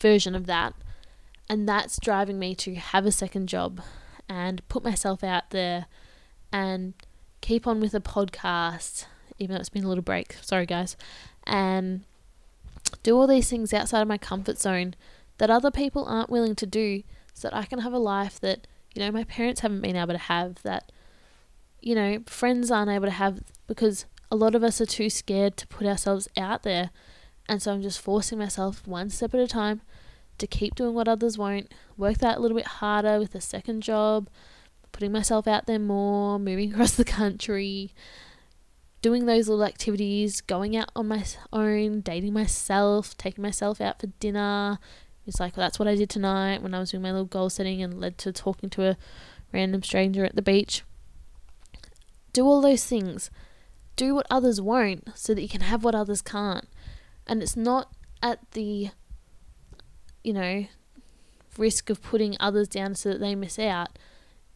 [0.00, 0.74] version of that.
[1.48, 3.80] And that's driving me to have a second job
[4.28, 5.86] and put myself out there
[6.52, 6.94] and
[7.42, 9.04] keep on with the podcast,
[9.38, 10.36] even though it's been a little break.
[10.40, 10.96] Sorry, guys.
[11.46, 12.04] And
[13.02, 14.94] do all these things outside of my comfort zone
[15.38, 17.02] that other people aren't willing to do
[17.34, 20.14] so that I can have a life that, you know, my parents haven't been able
[20.14, 20.90] to have, that,
[21.80, 25.56] you know, friends aren't able to have because a lot of us are too scared
[25.56, 26.90] to put ourselves out there.
[27.48, 29.80] And so I'm just forcing myself one step at a time
[30.38, 33.82] to keep doing what others won't, work that a little bit harder with a second
[33.82, 34.28] job,
[34.90, 37.92] putting myself out there more, moving across the country,
[39.02, 44.08] doing those little activities, going out on my own, dating myself, taking myself out for
[44.18, 44.80] dinner.
[45.28, 47.50] It's like well, that's what I did tonight when I was doing my little goal
[47.50, 48.96] setting and led to talking to a
[49.52, 50.82] random stranger at the beach.
[52.32, 53.30] Do all those things.
[53.96, 56.68] Do what others won't so that you can have what others can't.
[57.26, 57.92] And it's not
[58.22, 58.90] at the,
[60.22, 60.66] you know,
[61.56, 63.98] risk of putting others down so that they miss out.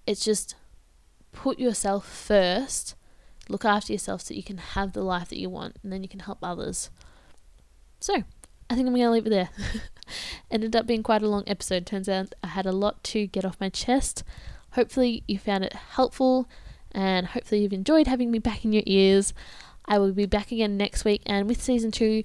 [0.07, 0.55] It's just
[1.33, 2.95] put yourself first
[3.49, 6.09] Look after yourself so you can have the life that you want and then you
[6.09, 6.91] can help others.
[7.99, 8.23] So,
[8.69, 9.49] I think I'm going to leave it there.
[10.51, 11.87] Ended up being quite a long episode.
[11.87, 14.23] Turns out I had a lot to get off my chest.
[14.73, 16.49] Hopefully, you found it helpful
[16.93, 19.35] and hopefully, you've enjoyed having me back in your ears.
[19.87, 22.25] I will be back again next week and with season two,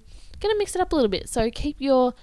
[0.53, 1.29] to mix it up a little bit.
[1.29, 2.13] So, keep your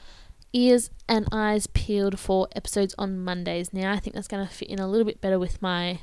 [0.53, 3.73] ears and eyes peeled for episodes on Mondays.
[3.73, 6.01] Now, I think that's to fit in a little bit better with my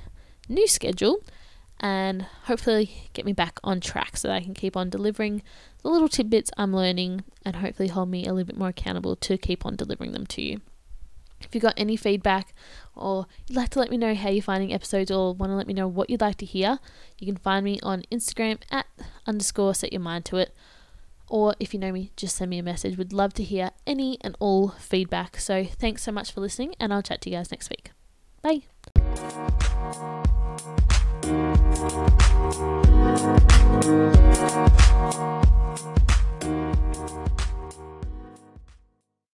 [0.48, 1.22] new schedule
[1.80, 5.44] and hopefully get me back on track so that I can keep on delivering
[5.84, 9.38] the little tidbits I'm learning and hopefully hold me a little bit more accountable to
[9.38, 10.62] keep on delivering them to you.
[11.42, 12.54] If you've got any feedback
[12.96, 15.68] or you'd like to let me know how you're finding episodes or want to let
[15.68, 16.80] me know what you'd like to hear,
[17.20, 18.88] you can find me on Instagram at
[19.26, 20.54] underscore set your mind to it.
[21.30, 22.98] Or if you know me, just send me a message.
[22.98, 25.38] Would love to hear any and all feedback.
[25.38, 27.92] So thanks so much for listening, and I'll chat to you guys next week.
[28.42, 28.64] Bye.